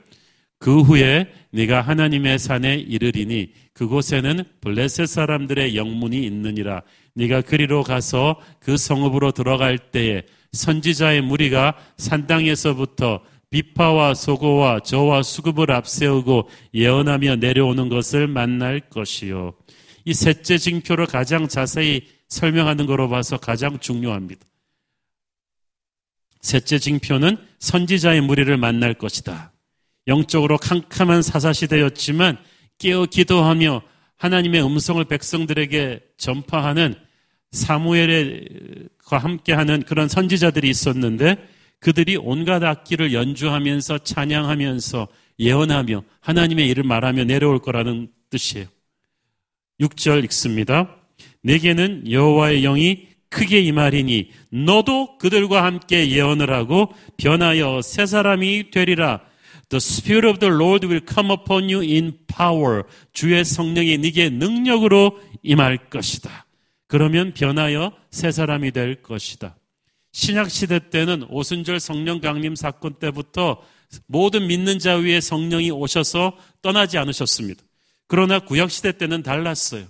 그 0.64 0.81
후에 0.81 1.31
네가 1.50 1.83
하나님의 1.83 2.38
산에 2.38 2.77
이르리니 2.77 3.53
그곳에는 3.74 4.44
블레셋 4.62 5.07
사람들의 5.07 5.77
영문이 5.77 6.24
있느니라. 6.24 6.81
네가 7.12 7.42
그리로 7.42 7.83
가서 7.83 8.40
그 8.61 8.79
성읍으로 8.79 9.33
들어갈 9.33 9.77
때에 9.77 10.22
선지자의 10.53 11.20
무리가 11.20 11.77
산땅에서부터 11.98 13.20
비파와 13.50 14.14
소고와 14.14 14.81
저와 14.81 15.22
수급을 15.22 15.70
앞세우고 15.70 16.48
예언하며 16.72 17.37
내려오는 17.37 17.90
것을 17.90 18.27
만날 18.27 18.81
것이요. 18.81 19.53
이 20.07 20.14
셋째 20.14 20.57
징표를 20.57 21.05
가장 21.05 21.46
자세히 21.46 22.07
설명하는 22.29 22.87
거로 22.87 23.11
봐서 23.11 23.37
가장 23.37 23.79
중요합니다. 23.81 24.40
셋째 26.40 26.79
징표는 26.79 27.37
선지자의 27.59 28.22
무리를 28.22 28.57
만날 28.57 28.94
것이다. 28.94 29.53
영적으로 30.06 30.58
캄캄한 30.58 31.22
사사시대였지만 31.22 32.38
깨어 32.78 33.06
기도하며 33.06 33.82
하나님의 34.16 34.64
음성을 34.64 35.02
백성들에게 35.04 36.00
전파하는 36.16 36.94
사무엘과 37.52 39.18
함께하는 39.18 39.82
그런 39.82 40.08
선지자들이 40.08 40.68
있었는데 40.68 41.36
그들이 41.80 42.16
온갖 42.16 42.62
악기를 42.62 43.12
연주하면서 43.12 43.98
찬양하면서 43.98 45.08
예언하며 45.38 46.02
하나님의 46.20 46.68
일을 46.68 46.84
말하며 46.84 47.24
내려올 47.24 47.58
거라는 47.58 48.08
뜻이에요. 48.30 48.66
6절 49.80 50.24
읽습니다. 50.24 50.96
내게는 51.42 52.10
여호와의 52.10 52.62
영이 52.62 53.08
크게 53.28 53.60
임하리니 53.60 54.30
너도 54.50 55.18
그들과 55.18 55.64
함께 55.64 56.08
예언을 56.10 56.52
하고 56.52 56.94
변하여 57.16 57.82
새 57.82 58.06
사람이 58.06 58.70
되리라. 58.70 59.20
The 59.74 59.80
Spirit 59.82 60.28
of 60.28 60.38
the 60.38 60.54
Lord 60.54 60.87
will 60.87 61.04
come 61.04 61.32
upon 61.32 61.64
you 61.64 61.82
in 61.82 62.16
power. 62.28 62.84
주의 63.12 63.44
성령이 63.44 63.98
네게 63.98 64.30
능력으로 64.30 65.20
임할 65.42 65.90
것이다. 65.90 66.46
그러면 66.87 67.34
변하여 67.34 67.92
새 68.08 68.30
사람이 68.30 68.70
될 68.70 69.02
것이다. 69.02 69.56
신약 70.12 70.48
시대 70.48 70.78
때는 70.90 71.26
오순절 71.28 71.80
성령 71.80 72.20
강림 72.20 72.54
사건 72.54 72.94
때부터 72.94 73.60
모든 74.06 74.46
믿는 74.46 74.78
자 74.78 74.94
위에 74.94 75.20
성령이 75.20 75.72
오셔서 75.72 76.38
떠나지 76.62 76.96
않으셨습니다. 76.96 77.60
그러나 78.06 78.38
구약 78.38 78.70
시대 78.70 78.92
때는 78.92 79.24
달랐어요. 79.24 79.87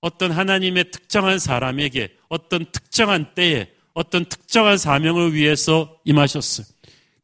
어떤 0.00 0.30
하나님의 0.30 0.92
특정한 0.92 1.38
사람에게 1.38 2.16
어떤 2.30 2.64
특정한 2.72 3.34
때에 3.34 3.70
어떤 3.92 4.24
특정한 4.24 4.78
사명을 4.78 5.34
위해서 5.34 6.00
임하셨어요. 6.06 6.66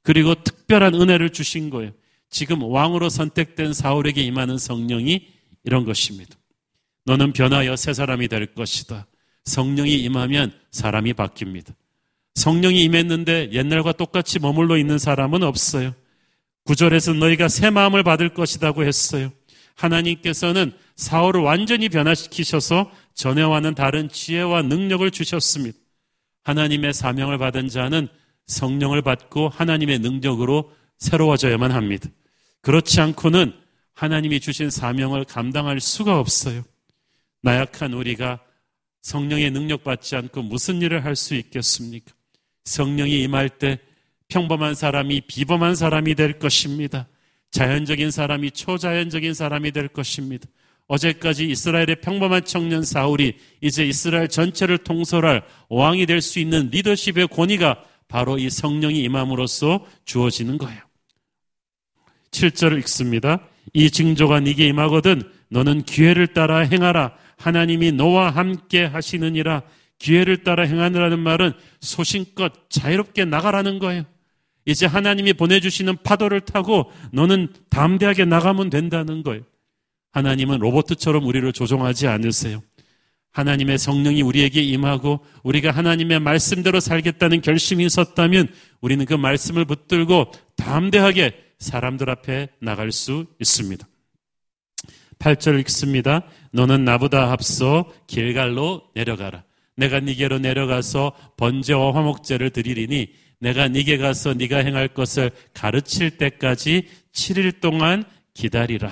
그리고 0.06 0.36
특별한 0.36 0.94
은혜를 0.94 1.30
주신 1.30 1.68
거예요. 1.68 1.90
지금 2.30 2.62
왕으로 2.62 3.08
선택된 3.08 3.72
사울에게 3.72 4.22
임하는 4.22 4.56
성령이 4.56 5.26
이런 5.64 5.84
것입니다. 5.84 6.36
너는 7.06 7.32
변하여 7.32 7.74
새 7.74 7.92
사람이 7.92 8.28
될 8.28 8.46
것이다. 8.54 9.08
성령이 9.46 9.96
임하면 10.04 10.52
사람이 10.70 11.12
바뀝니다. 11.14 11.74
성령이 12.36 12.84
임했는데 12.84 13.50
옛날과 13.50 13.94
똑같이 13.94 14.38
머물러 14.38 14.78
있는 14.78 14.96
사람은 14.96 15.42
없어요. 15.42 15.92
구절에서 16.66 17.14
너희가 17.14 17.48
새 17.48 17.70
마음을 17.70 18.04
받을 18.04 18.28
것이라고 18.28 18.84
했어요. 18.84 19.32
하나님께서는 19.74 20.72
사울을 20.94 21.40
완전히 21.40 21.88
변화시키셔서 21.88 22.92
전에와는 23.14 23.74
다른 23.74 24.08
지혜와 24.08 24.62
능력을 24.62 25.10
주셨습니다. 25.10 25.76
하나님의 26.44 26.94
사명을 26.94 27.38
받은 27.38 27.68
자는 27.68 28.06
성령을 28.46 29.02
받고 29.02 29.48
하나님의 29.48 29.98
능력으로 29.98 30.72
새로워져야만 30.98 31.72
합니다. 31.72 32.08
그렇지 32.60 33.00
않고는 33.00 33.52
하나님이 33.94 34.40
주신 34.40 34.70
사명을 34.70 35.24
감당할 35.24 35.80
수가 35.80 36.18
없어요. 36.18 36.62
나약한 37.42 37.92
우리가 37.92 38.40
성령의 39.02 39.50
능력 39.50 39.84
받지 39.84 40.16
않고 40.16 40.42
무슨 40.42 40.82
일을 40.82 41.04
할 41.04 41.14
수 41.16 41.34
있겠습니까? 41.34 42.12
성령이 42.64 43.22
임할 43.22 43.48
때 43.48 43.78
평범한 44.28 44.74
사람이 44.74 45.22
비범한 45.22 45.76
사람이 45.76 46.16
될 46.16 46.38
것입니다. 46.38 47.06
자연적인 47.52 48.10
사람이 48.10 48.50
초자연적인 48.50 49.34
사람이 49.34 49.70
될 49.70 49.86
것입니다. 49.88 50.46
어제까지 50.88 51.48
이스라엘의 51.48 52.00
평범한 52.02 52.44
청년 52.44 52.82
사울이 52.82 53.36
이제 53.60 53.84
이스라엘 53.86 54.28
전체를 54.28 54.78
통솔할 54.78 55.42
왕이 55.68 56.06
될 56.06 56.20
수 56.20 56.38
있는 56.38 56.70
리더십의 56.70 57.28
권위가 57.28 57.82
바로 58.08 58.38
이 58.38 58.50
성령이 58.50 59.00
임함으로써 59.02 59.84
주어지는 60.04 60.58
거예요. 60.58 60.80
7절을 62.30 62.78
읽습니다. 62.80 63.40
이 63.72 63.90
징조가 63.90 64.40
네게 64.40 64.66
임하거든 64.66 65.22
너는 65.48 65.82
기회를 65.82 66.28
따라 66.28 66.58
행하라. 66.58 67.16
하나님이 67.38 67.92
너와 67.92 68.30
함께 68.30 68.84
하시느니라. 68.84 69.62
기회를 69.98 70.44
따라 70.44 70.64
행하느라는 70.64 71.18
말은 71.18 71.52
소신껏 71.80 72.52
자유롭게 72.68 73.24
나가라는 73.24 73.78
거예요. 73.78 74.04
이제 74.66 74.84
하나님이 74.84 75.32
보내주시는 75.32 75.98
파도를 76.02 76.40
타고 76.40 76.90
너는 77.12 77.48
담대하게 77.70 78.24
나가면 78.24 78.68
된다는 78.68 79.22
거예요. 79.22 79.42
하나님은 80.12 80.58
로봇처럼 80.58 81.24
우리를 81.24 81.52
조종하지 81.52 82.08
않으세요. 82.08 82.62
하나님의 83.36 83.76
성령이 83.76 84.22
우리에게 84.22 84.62
임하고 84.62 85.20
우리가 85.42 85.70
하나님의 85.70 86.20
말씀대로 86.20 86.80
살겠다는 86.80 87.42
결심이 87.42 87.84
있었다면 87.84 88.48
우리는 88.80 89.04
그 89.04 89.12
말씀을 89.12 89.66
붙들고 89.66 90.32
담대하게 90.56 91.36
사람들 91.58 92.08
앞에 92.08 92.48
나갈 92.62 92.92
수 92.92 93.26
있습니다. 93.38 93.86
8절 95.18 95.60
읽습니다. 95.60 96.22
너는 96.52 96.86
나보다 96.86 97.30
앞서 97.30 97.92
길갈로 98.06 98.90
내려가라. 98.94 99.44
내가 99.76 100.00
네게로 100.00 100.38
내려가서 100.38 101.12
번제와 101.36 101.94
화목제를 101.94 102.50
드리리니 102.50 103.12
내가 103.38 103.68
네게 103.68 103.98
가서 103.98 104.32
네가 104.32 104.58
행할 104.58 104.88
것을 104.88 105.30
가르칠 105.52 106.16
때까지 106.16 106.88
7일 107.12 107.60
동안 107.60 108.04
기다리라. 108.32 108.90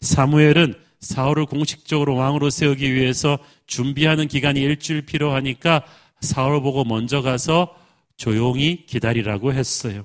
사무엘은 0.00 0.85
사울을 1.06 1.46
공식적으로 1.46 2.16
왕으로 2.16 2.50
세우기 2.50 2.92
위해서 2.92 3.38
준비하는 3.66 4.28
기간이 4.28 4.60
일주일 4.60 5.02
필요하니까 5.02 5.84
사울 6.20 6.60
보고 6.60 6.84
먼저 6.84 7.22
가서 7.22 7.74
조용히 8.16 8.84
기다리라고 8.86 9.52
했어요. 9.52 10.04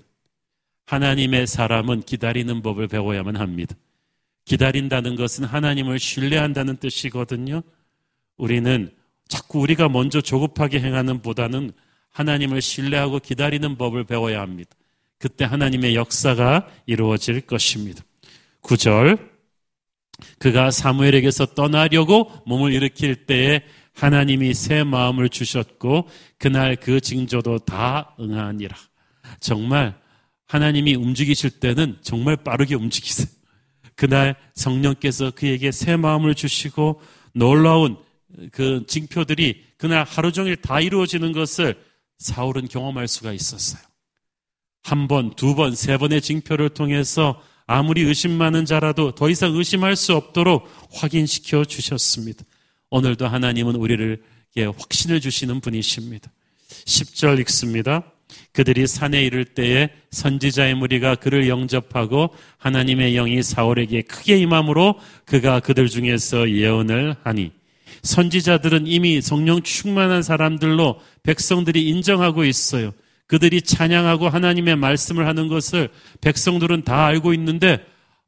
하나님의 0.86 1.48
사람은 1.48 2.02
기다리는 2.04 2.62
법을 2.62 2.88
배워야만 2.88 3.38
합니다. 3.38 3.76
기다린다는 4.46 5.16
것은 5.16 5.46
하나님을 5.46 6.00
신뢰한다는 6.00 6.78
뜻이거든요. 6.78 7.62
우리는 8.38 8.92
자꾸 9.28 9.60
우리가 9.60 9.88
먼저 9.90 10.20
조급하게 10.20 10.82
행하는 10.82 11.22
보다는 11.22 11.72
하나님을 12.10 12.62
신뢰하고 12.62 13.20
기다리는 13.20 13.78
법을 13.78 14.04
배워야 14.04 14.42
합니다. 14.42 14.72
그때 15.18 15.46
하나님의 15.46 15.96
역사가 15.96 16.68
이루어질 16.86 17.42
것입니다. 17.42 18.04
9절 18.62 19.31
그가 20.40 20.72
사무엘에게서 20.72 21.48
떠나려고 21.48 22.32
몸을 22.46 22.74
일으킬 22.74 23.26
때에 23.26 23.62
하나님이 23.94 24.54
새 24.54 24.84
마음을 24.84 25.30
주셨고 25.30 26.08
그날 26.38 26.76
그 26.76 27.02
징조도 27.02 27.60
다 27.60 28.16
응하니라. 28.20 28.76
정말 29.40 30.00
하나님이 30.48 30.96
움직이실 30.96 31.60
때는 31.60 31.98
정말 32.02 32.36
빠르게 32.38 32.76
움직이세요. 32.76 33.28
그날 33.96 34.36
성령께서 34.56 35.32
그에게 35.32 35.72
새 35.72 35.96
마음을 35.96 36.36
주시고 36.36 37.02
놀라운 37.34 37.98
그 38.52 38.84
징표들이 38.88 39.64
그날 39.78 40.04
하루 40.04 40.32
종일 40.32 40.56
다 40.56 40.80
이루어지는 40.80 41.32
것을 41.32 41.76
사울은 42.18 42.68
경험할 42.68 43.08
수가 43.08 43.34
있었어요. 43.34 43.82
한 44.84 45.08
번, 45.08 45.36
두 45.36 45.54
번, 45.54 45.76
세 45.76 45.98
번의 45.98 46.22
징표를 46.22 46.70
통해서 46.70 47.42
아무리 47.72 48.02
의심 48.02 48.32
많은 48.32 48.66
자라도 48.66 49.16
더 49.16 49.30
이상 49.30 49.56
의심할 49.56 49.96
수 49.96 50.14
없도록 50.14 50.70
확인시켜 50.92 51.64
주셨습니다. 51.64 52.44
오늘도 52.90 53.28
하나님은 53.28 53.76
우리를 53.76 54.22
확신을 54.58 55.22
주시는 55.22 55.62
분이십니다. 55.62 56.30
10절 56.86 57.40
읽습니다. 57.40 58.04
그들이 58.52 58.88
산에 58.88 59.24
이를 59.24 59.46
때에 59.46 59.90
선지자의 60.12 60.76
무리가 60.76 61.16
그를 61.16 61.48
영접하고 61.48 62.34
하나님의 62.58 63.14
영이 63.14 63.42
사울에게 63.42 64.02
크게 64.02 64.38
임함으로 64.38 65.00
그가 65.26 65.62
그들 65.62 65.88
중에서 65.88 66.50
예언을 66.52 67.16
하니 67.24 67.52
선지자들은 68.04 68.88
이미 68.88 69.22
성령 69.22 69.62
충만한 69.62 70.24
사람들로 70.24 71.00
백성들이 71.24 71.88
인정하고 71.88 72.44
있어요. 72.44 72.92
그들이 73.32 73.62
찬양하고 73.62 74.28
하나님의 74.28 74.76
말씀을 74.76 75.26
하는 75.26 75.48
것을 75.48 75.88
백성들은 76.20 76.84
다 76.84 77.06
알고 77.06 77.34
있는데 77.36 77.80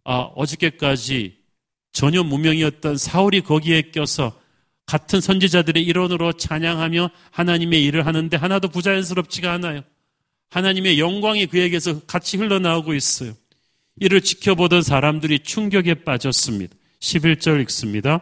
아, 0.06 0.30
어저께까지 0.34 1.40
전혀 1.92 2.24
무명이었던 2.24 2.96
사울이 2.96 3.42
거기에 3.42 3.92
껴서 3.92 4.40
같은 4.86 5.20
선지자들의 5.20 5.84
일원으로 5.84 6.32
찬양하며 6.32 7.10
하나님의 7.32 7.84
일을 7.84 8.06
하는데 8.06 8.38
하나도 8.38 8.70
부자연스럽지가 8.70 9.52
않아요. 9.52 9.82
하나님의 10.52 11.00
영광이 11.00 11.48
그에게서 11.48 12.00
같이 12.06 12.38
흘러나오고 12.38 12.94
있어요. 12.94 13.34
이를 14.00 14.22
지켜보던 14.22 14.84
사람들이 14.84 15.40
충격에 15.40 15.96
빠졌습니다. 16.06 16.74
11절 17.02 17.62
읽습니다. 17.64 18.22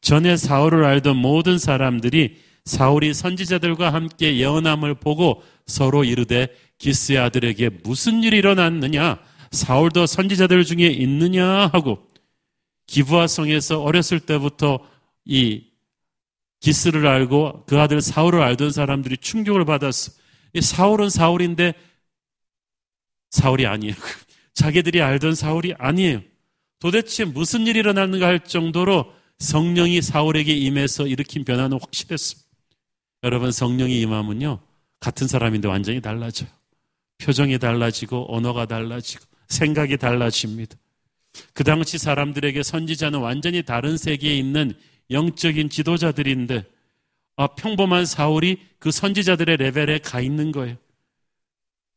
전에 0.00 0.38
사울을 0.38 0.82
알던 0.82 1.14
모든 1.14 1.58
사람들이 1.58 2.40
사울이 2.64 3.12
선지자들과 3.12 3.92
함께 3.92 4.38
예언함을 4.38 4.94
보고 4.94 5.42
서로 5.66 6.04
이르되 6.04 6.48
기스의 6.78 7.18
아들에게 7.18 7.70
무슨 7.84 8.22
일이 8.22 8.38
일어났느냐? 8.38 9.18
사울도 9.50 10.06
선지자들 10.06 10.64
중에 10.64 10.86
있느냐? 10.86 11.68
하고 11.68 12.08
기부하 12.86 13.26
성에서 13.26 13.82
어렸을 13.82 14.20
때부터 14.20 14.80
이 15.24 15.64
기스를 16.60 17.06
알고 17.06 17.64
그 17.66 17.80
아들 17.80 18.00
사울을 18.00 18.40
알던 18.40 18.70
사람들이 18.70 19.16
충격을 19.18 19.64
받았어. 19.64 20.12
사울은 20.60 21.10
사울인데 21.10 21.74
사울이 23.30 23.66
아니에요. 23.66 23.94
자기들이 24.54 25.00
알던 25.00 25.34
사울이 25.34 25.74
아니에요. 25.78 26.20
도대체 26.78 27.24
무슨 27.24 27.66
일이 27.66 27.78
일어났는가 27.78 28.26
할 28.26 28.40
정도로 28.40 29.12
성령이 29.38 30.02
사울에게 30.02 30.52
임해서 30.52 31.06
일으킨 31.06 31.44
변화는 31.44 31.78
확실했습니다. 31.80 32.48
여러분 33.24 33.50
성령이 33.50 34.00
임하면요. 34.00 34.60
같은 35.02 35.26
사람인데 35.26 35.66
완전히 35.66 36.00
달라져요. 36.00 36.48
표정이 37.18 37.58
달라지고 37.58 38.34
언어가 38.34 38.66
달라지고 38.66 39.24
생각이 39.48 39.96
달라집니다. 39.96 40.76
그 41.52 41.64
당시 41.64 41.98
사람들에게 41.98 42.62
선지자는 42.62 43.18
완전히 43.18 43.62
다른 43.62 43.96
세계에 43.96 44.36
있는 44.36 44.72
영적인 45.10 45.70
지도자들인데 45.70 46.64
아, 47.36 47.48
평범한 47.48 48.06
사울이 48.06 48.58
그 48.78 48.92
선지자들의 48.92 49.56
레벨에 49.56 49.98
가 49.98 50.20
있는 50.20 50.52
거예요. 50.52 50.76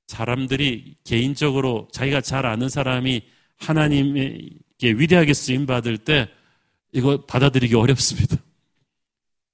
사람들이 0.08 0.96
개인적으로 1.04 1.88
자기가 1.92 2.22
잘 2.22 2.48
아는 2.48 2.70
사람이 2.70 3.22
하나님에게 3.58 4.94
위대하게 4.96 5.34
쓰임 5.36 5.68
받을 5.68 6.00
때 6.00 6.28
이거 6.92 7.24
받아들이기 7.26 7.76
어렵습니다. 7.76 8.38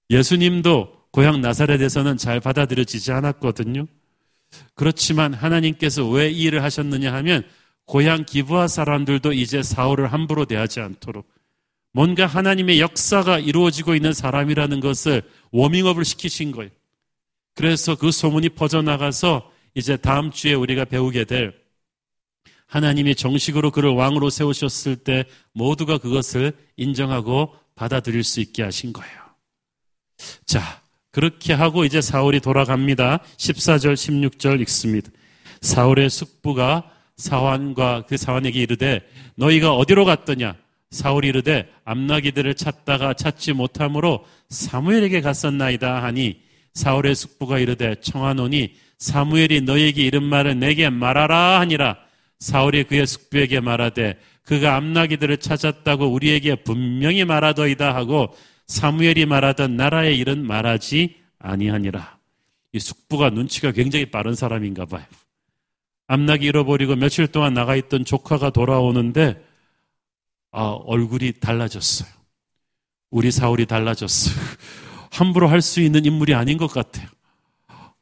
예수님도 0.09 1.00
고향 1.11 1.41
나사렛에서는 1.41 2.17
잘 2.17 2.39
받아들여지지 2.39 3.11
않았거든요. 3.11 3.85
그렇지만 4.75 5.33
하나님께서 5.33 6.07
왜 6.07 6.31
이 6.31 6.43
일을 6.43 6.63
하셨느냐 6.63 7.13
하면 7.13 7.43
고향 7.85 8.25
기부하 8.25 8.67
사람들도 8.67 9.33
이제 9.33 9.63
사울을 9.63 10.11
함부로 10.11 10.45
대하지 10.45 10.79
않도록 10.79 11.27
뭔가 11.93 12.25
하나님의 12.25 12.79
역사가 12.79 13.39
이루어지고 13.39 13.95
있는 13.95 14.13
사람이라는 14.13 14.79
것을 14.79 15.23
워밍업을 15.51 16.05
시키신 16.05 16.51
거예요. 16.51 16.71
그래서 17.53 17.95
그 17.95 18.11
소문이 18.11 18.49
퍼져나가서 18.49 19.51
이제 19.75 19.97
다음 19.97 20.31
주에 20.31 20.53
우리가 20.53 20.85
배우게 20.85 21.25
될 21.25 21.53
하나님이 22.67 23.15
정식으로 23.15 23.71
그를 23.71 23.89
왕으로 23.89 24.29
세우셨을 24.29 24.95
때 24.97 25.25
모두가 25.53 25.97
그것을 25.97 26.53
인정하고 26.77 27.53
받아들일 27.75 28.23
수 28.23 28.39
있게 28.39 28.63
하신 28.63 28.93
거예요. 28.93 29.19
자, 30.45 30.80
그렇게 31.11 31.53
하고 31.53 31.85
이제 31.85 32.01
사울이 32.01 32.39
돌아갑니다. 32.39 33.19
14절, 33.37 33.93
16절 33.93 34.61
읽습니다. 34.61 35.09
사울의 35.61 36.09
숙부가 36.09 36.89
사환과 37.17 38.05
그 38.07 38.17
사환에게 38.17 38.61
이르되 38.61 39.01
너희가 39.35 39.75
어디로 39.75 40.05
갔더냐? 40.05 40.55
사울이 40.89 41.29
이르되 41.29 41.69
암나기들을 41.85 42.55
찾다가 42.55 43.13
찾지 43.13 43.53
못하므로 43.53 44.25
사무엘에게 44.49 45.21
갔었나이다 45.21 46.03
하니 46.03 46.41
사울의 46.73 47.15
숙부가 47.15 47.59
이르되 47.59 47.95
청하노니 48.01 48.73
사무엘이 48.97 49.61
너에게 49.61 50.03
이른 50.03 50.23
말을 50.23 50.59
내게 50.59 50.89
말하라 50.89 51.59
하니라 51.61 51.97
사울이 52.39 52.83
그의 52.85 53.07
숙부에게 53.07 53.59
말하되 53.59 54.17
그가 54.43 54.75
암나기들을 54.75 55.37
찾았다고 55.37 56.07
우리에게 56.07 56.55
분명히 56.55 57.23
말하더이다 57.23 57.95
하고 57.95 58.35
사무엘이 58.71 59.25
말하던 59.25 59.75
나라의 59.75 60.17
일은 60.17 60.47
말하지 60.47 61.15
아니하니라 61.39 62.17
이 62.71 62.79
숙부가 62.79 63.29
눈치가 63.29 63.71
굉장히 63.71 64.05
빠른 64.05 64.33
사람인가 64.33 64.85
봐요 64.85 65.05
암나기 66.07 66.45
잃어버리고 66.45 66.95
며칠 66.95 67.27
동안 67.27 67.53
나가 67.53 67.75
있던 67.75 68.05
조카가 68.05 68.51
돌아오는데 68.51 69.41
아, 70.51 70.63
얼굴이 70.85 71.39
달라졌어요. 71.39 72.09
우리 73.09 73.31
사울이 73.31 73.65
달라졌어요. 73.65 74.35
함부로 75.11 75.47
할 75.47 75.61
수 75.61 75.81
있는 75.81 76.03
인물이 76.05 76.33
아닌 76.33 76.57
것 76.57 76.67
같아요. 76.67 77.07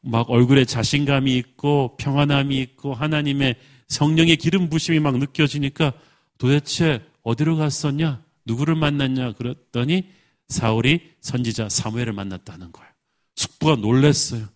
막 0.01 0.29
얼굴에 0.31 0.65
자신감이 0.65 1.35
있고 1.37 1.97
평안함이 1.97 2.57
있고 2.57 2.93
하나님의 2.93 3.55
성령의 3.87 4.37
기름 4.37 4.69
부심이 4.69 4.99
막 4.99 5.17
느껴지니까 5.17 5.93
도대체 6.39 7.05
어디로 7.21 7.57
갔었냐? 7.57 8.23
누구를 8.45 8.73
만났냐? 8.75 9.33
그랬더니 9.33 10.09
사울이 10.49 11.13
선지자 11.21 11.69
사무엘을 11.69 12.13
만났다는 12.13 12.71
거예요. 12.71 12.89
숙부가 13.35 13.75
놀랬어요. 13.75 14.47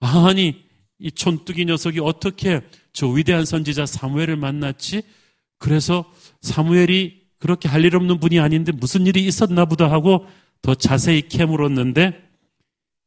아니, 0.00 0.64
이 0.98 1.10
촌뜨기 1.10 1.66
녀석이 1.66 2.00
어떻게 2.00 2.60
저 2.92 3.08
위대한 3.08 3.44
선지자 3.44 3.86
사무엘을 3.86 4.36
만났지? 4.36 5.02
그래서 5.58 6.10
사무엘이 6.40 7.24
그렇게 7.38 7.68
할 7.68 7.84
일 7.84 7.96
없는 7.96 8.20
분이 8.20 8.38
아닌데 8.40 8.72
무슨 8.72 9.06
일이 9.06 9.26
있었나 9.26 9.64
보다 9.66 9.90
하고 9.90 10.26
더 10.62 10.74
자세히 10.74 11.28
캐물었는데 11.28 12.22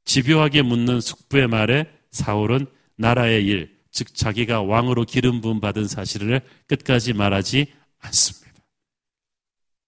집요하게 0.05 0.61
묻는 0.61 1.01
숙부의 1.01 1.47
말에 1.47 1.91
사울은 2.11 2.67
나라의 2.97 3.45
일, 3.45 3.77
즉 3.91 4.13
자기가 4.13 4.61
왕으로 4.61 5.05
기름 5.05 5.41
부음 5.41 5.59
받은 5.59 5.87
사실을 5.87 6.41
끝까지 6.67 7.13
말하지 7.13 7.73
않습니다. 7.99 8.61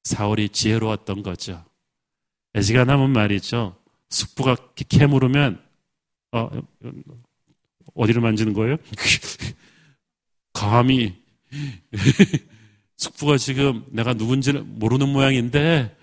사울이 0.04 0.50
지혜로웠던 0.50 1.22
거죠. 1.22 1.64
남은 2.54 3.12
말이죠. 3.12 3.76
숙부가 4.10 4.56
캐물으면 4.90 5.62
어, 6.32 6.50
어디를 7.96 8.22
만지는 8.22 8.54
거예요? 8.54 8.78
감히 10.54 11.16
숙부가 12.98 13.38
지금 13.38 13.86
내가 13.92 14.14
누군지를 14.14 14.62
모르는 14.64 15.10
모양인데 15.10 15.96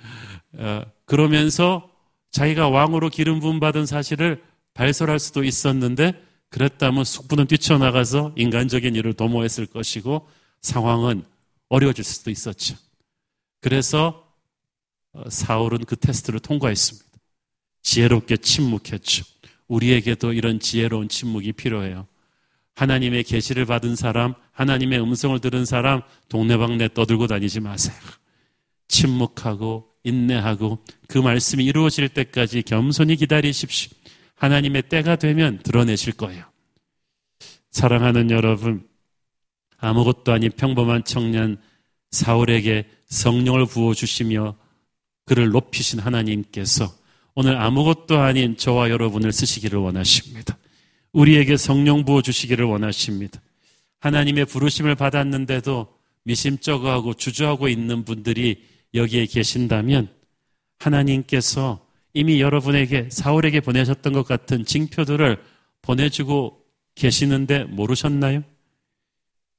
어, 0.55 0.83
그러면서 1.05 1.91
자기가 2.31 2.69
왕으로 2.69 3.09
기름 3.11 3.41
부음 3.41 3.61
받은 3.61 3.87
사실을 3.87 4.43
발설할 4.75 5.19
수도 5.19 5.45
있었는데 5.45 6.13
그랬다면 6.49 7.05
숙부는 7.05 7.47
뛰쳐나가서 7.47 8.33
인간적인 8.37 8.95
일을 8.95 9.15
도모했을 9.15 9.67
것이고 9.67 10.29
상황은 10.63 11.25
어려워질 11.69 12.05
수도 12.05 12.31
있었죠. 12.31 12.77
그래서 13.61 14.23
어, 14.23 14.26
사울은 15.29 15.85
그 15.85 15.97
테스트를 15.97 16.41
통과했습니다. 16.41 17.07
지혜롭게 17.83 18.39
침묵했죠. 18.39 19.25
우리에게도 19.69 20.33
이런 20.33 20.61
지혜로운 20.61 21.09
침묵이 21.09 21.53
필요해요. 21.53 22.07
하나님의 22.75 23.25
계시를 23.25 23.65
받은 23.65 23.97
사람, 23.97 24.35
하나님의 24.53 25.01
음성을 25.01 25.39
들은 25.41 25.65
사람 25.65 26.03
동네방네 26.29 26.91
떠들고 26.95 27.27
다니지 27.27 27.61
마세요. 27.61 27.97
침묵하고 28.89 29.89
인내하고 30.05 30.79
그 31.09 31.19
말씀이 31.19 31.65
이루어질 31.65 32.09
때까지 32.09 32.63
겸손히 32.63 33.17
기다리십시오. 33.17 33.91
하나님의 34.37 34.83
때가 34.89 35.17
되면 35.17 35.59
드러내실 35.63 36.13
거예요. 36.13 36.45
사랑하는 37.71 38.31
여러분, 38.31 38.87
아무것도 39.79 40.33
아닌 40.33 40.51
평범한 40.51 41.05
청년 41.05 41.61
사울에게 42.11 42.89
성령을 43.07 43.67
부어 43.67 43.95
주시며 43.95 44.57
그를 45.27 45.51
높이신 45.51 45.99
하나님께서 45.99 46.93
오늘 47.35 47.61
아무것도 47.61 48.19
아닌 48.19 48.57
저와 48.57 48.89
여러분을 48.89 49.33
쓰시기를 49.33 49.79
원하십니다. 49.79 50.57
우리에게 51.13 51.57
성령 51.57 52.05
부어 52.05 52.23
주시기를 52.23 52.65
원하십니다. 52.65 53.43
하나님의 54.01 54.47
부르심을 54.47 54.95
받았는데도 54.95 55.89
미심쩍어하고 56.23 57.15
주저하고 57.15 57.69
있는 57.69 58.05
분들이 58.05 58.65
여기에 58.95 59.27
계신다면 59.27 60.09
하나님께서 60.79 61.85
이미 62.15 62.41
여러분에게 62.41 63.09
사울에게 63.11 63.61
보내셨던 63.61 64.13
것 64.13 64.27
같은 64.27 64.65
징표들을 64.65 65.43
보내주고 65.83 66.63
계시는데 66.95 67.65
모르셨나요? 67.65 68.43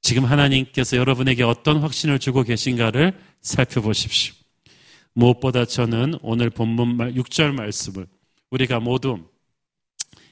지금 0.00 0.24
하나님께서 0.24 0.96
여러분에게 0.96 1.42
어떤 1.42 1.78
확신을 1.78 2.18
주고 2.18 2.42
계신가를 2.42 3.18
살펴보십시오. 3.42 4.34
무엇보다 5.18 5.64
저는 5.64 6.14
오늘 6.22 6.48
본문 6.48 6.96
6절 7.14 7.52
말씀을 7.52 8.06
우리가 8.50 8.78
모두 8.78 9.18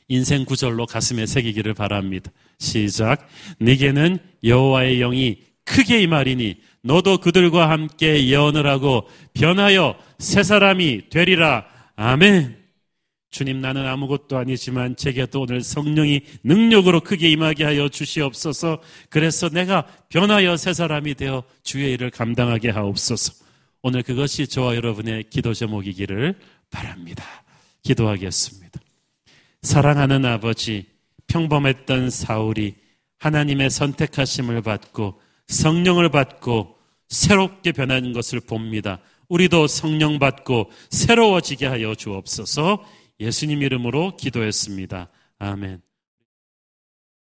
인생 0.07 0.45
구절로 0.45 0.87
가슴에 0.87 1.27
새기기를 1.27 1.75
바랍니다. 1.75 2.31
시작. 2.61 3.27
네게는 3.59 4.19
여호와의 4.45 4.99
영이 4.99 5.39
크게 5.65 6.01
임하리니 6.03 6.59
너도 6.83 7.19
그들과 7.19 7.69
함께 7.69 8.29
예언을 8.29 8.69
하고 8.69 9.09
변하여 9.35 9.99
새 10.21 10.45
사람이 10.45 11.09
되리라. 11.11 11.67
아멘. 11.97 12.57
주님 13.31 13.61
나는 13.61 13.85
아무것도 13.89 14.39
아니지만 14.39 14.95
제게도 14.95 15.43
오늘 15.43 15.63
성령이 15.63 16.21
능력으로 16.45 17.01
크게 17.01 17.29
임하게 17.33 17.65
하여 17.65 17.89
주시옵소서. 17.89 18.81
그래서 19.11 19.49
내가 19.49 19.85
변하여 20.11 20.57
새 20.57 20.73
사람이 20.73 21.17
되어 21.17 21.43
주의 21.65 21.93
일을 21.93 22.11
감당하게 22.11 22.71
하옵소서. 22.71 23.46
오늘 23.83 24.03
그것이 24.03 24.47
저와 24.47 24.75
여러분의 24.77 25.25
기도 25.31 25.55
제목이기를 25.55 26.39
바랍니다. 26.71 27.25
기도하겠습니다. 27.83 28.81
사랑하는 29.63 30.25
아버지, 30.25 30.87
평범했던 31.29 32.11
사울이 32.11 32.75
하나님의 33.19 33.71
선택하심을 33.71 34.63
받고 34.63 35.21
성령을 35.47 36.11
받고 36.11 36.77
새롭게 37.09 37.73
변한 37.73 38.13
것을 38.13 38.41
봅니다. 38.41 39.01
우리도 39.29 39.67
성령 39.67 40.19
받고 40.19 40.71
새로워지게 40.91 41.67
하여 41.67 41.95
주옵소서 41.95 42.85
예수님 43.21 43.63
이름으로 43.63 44.17
기도했습니다. 44.17 45.09
아멘. 45.39 45.81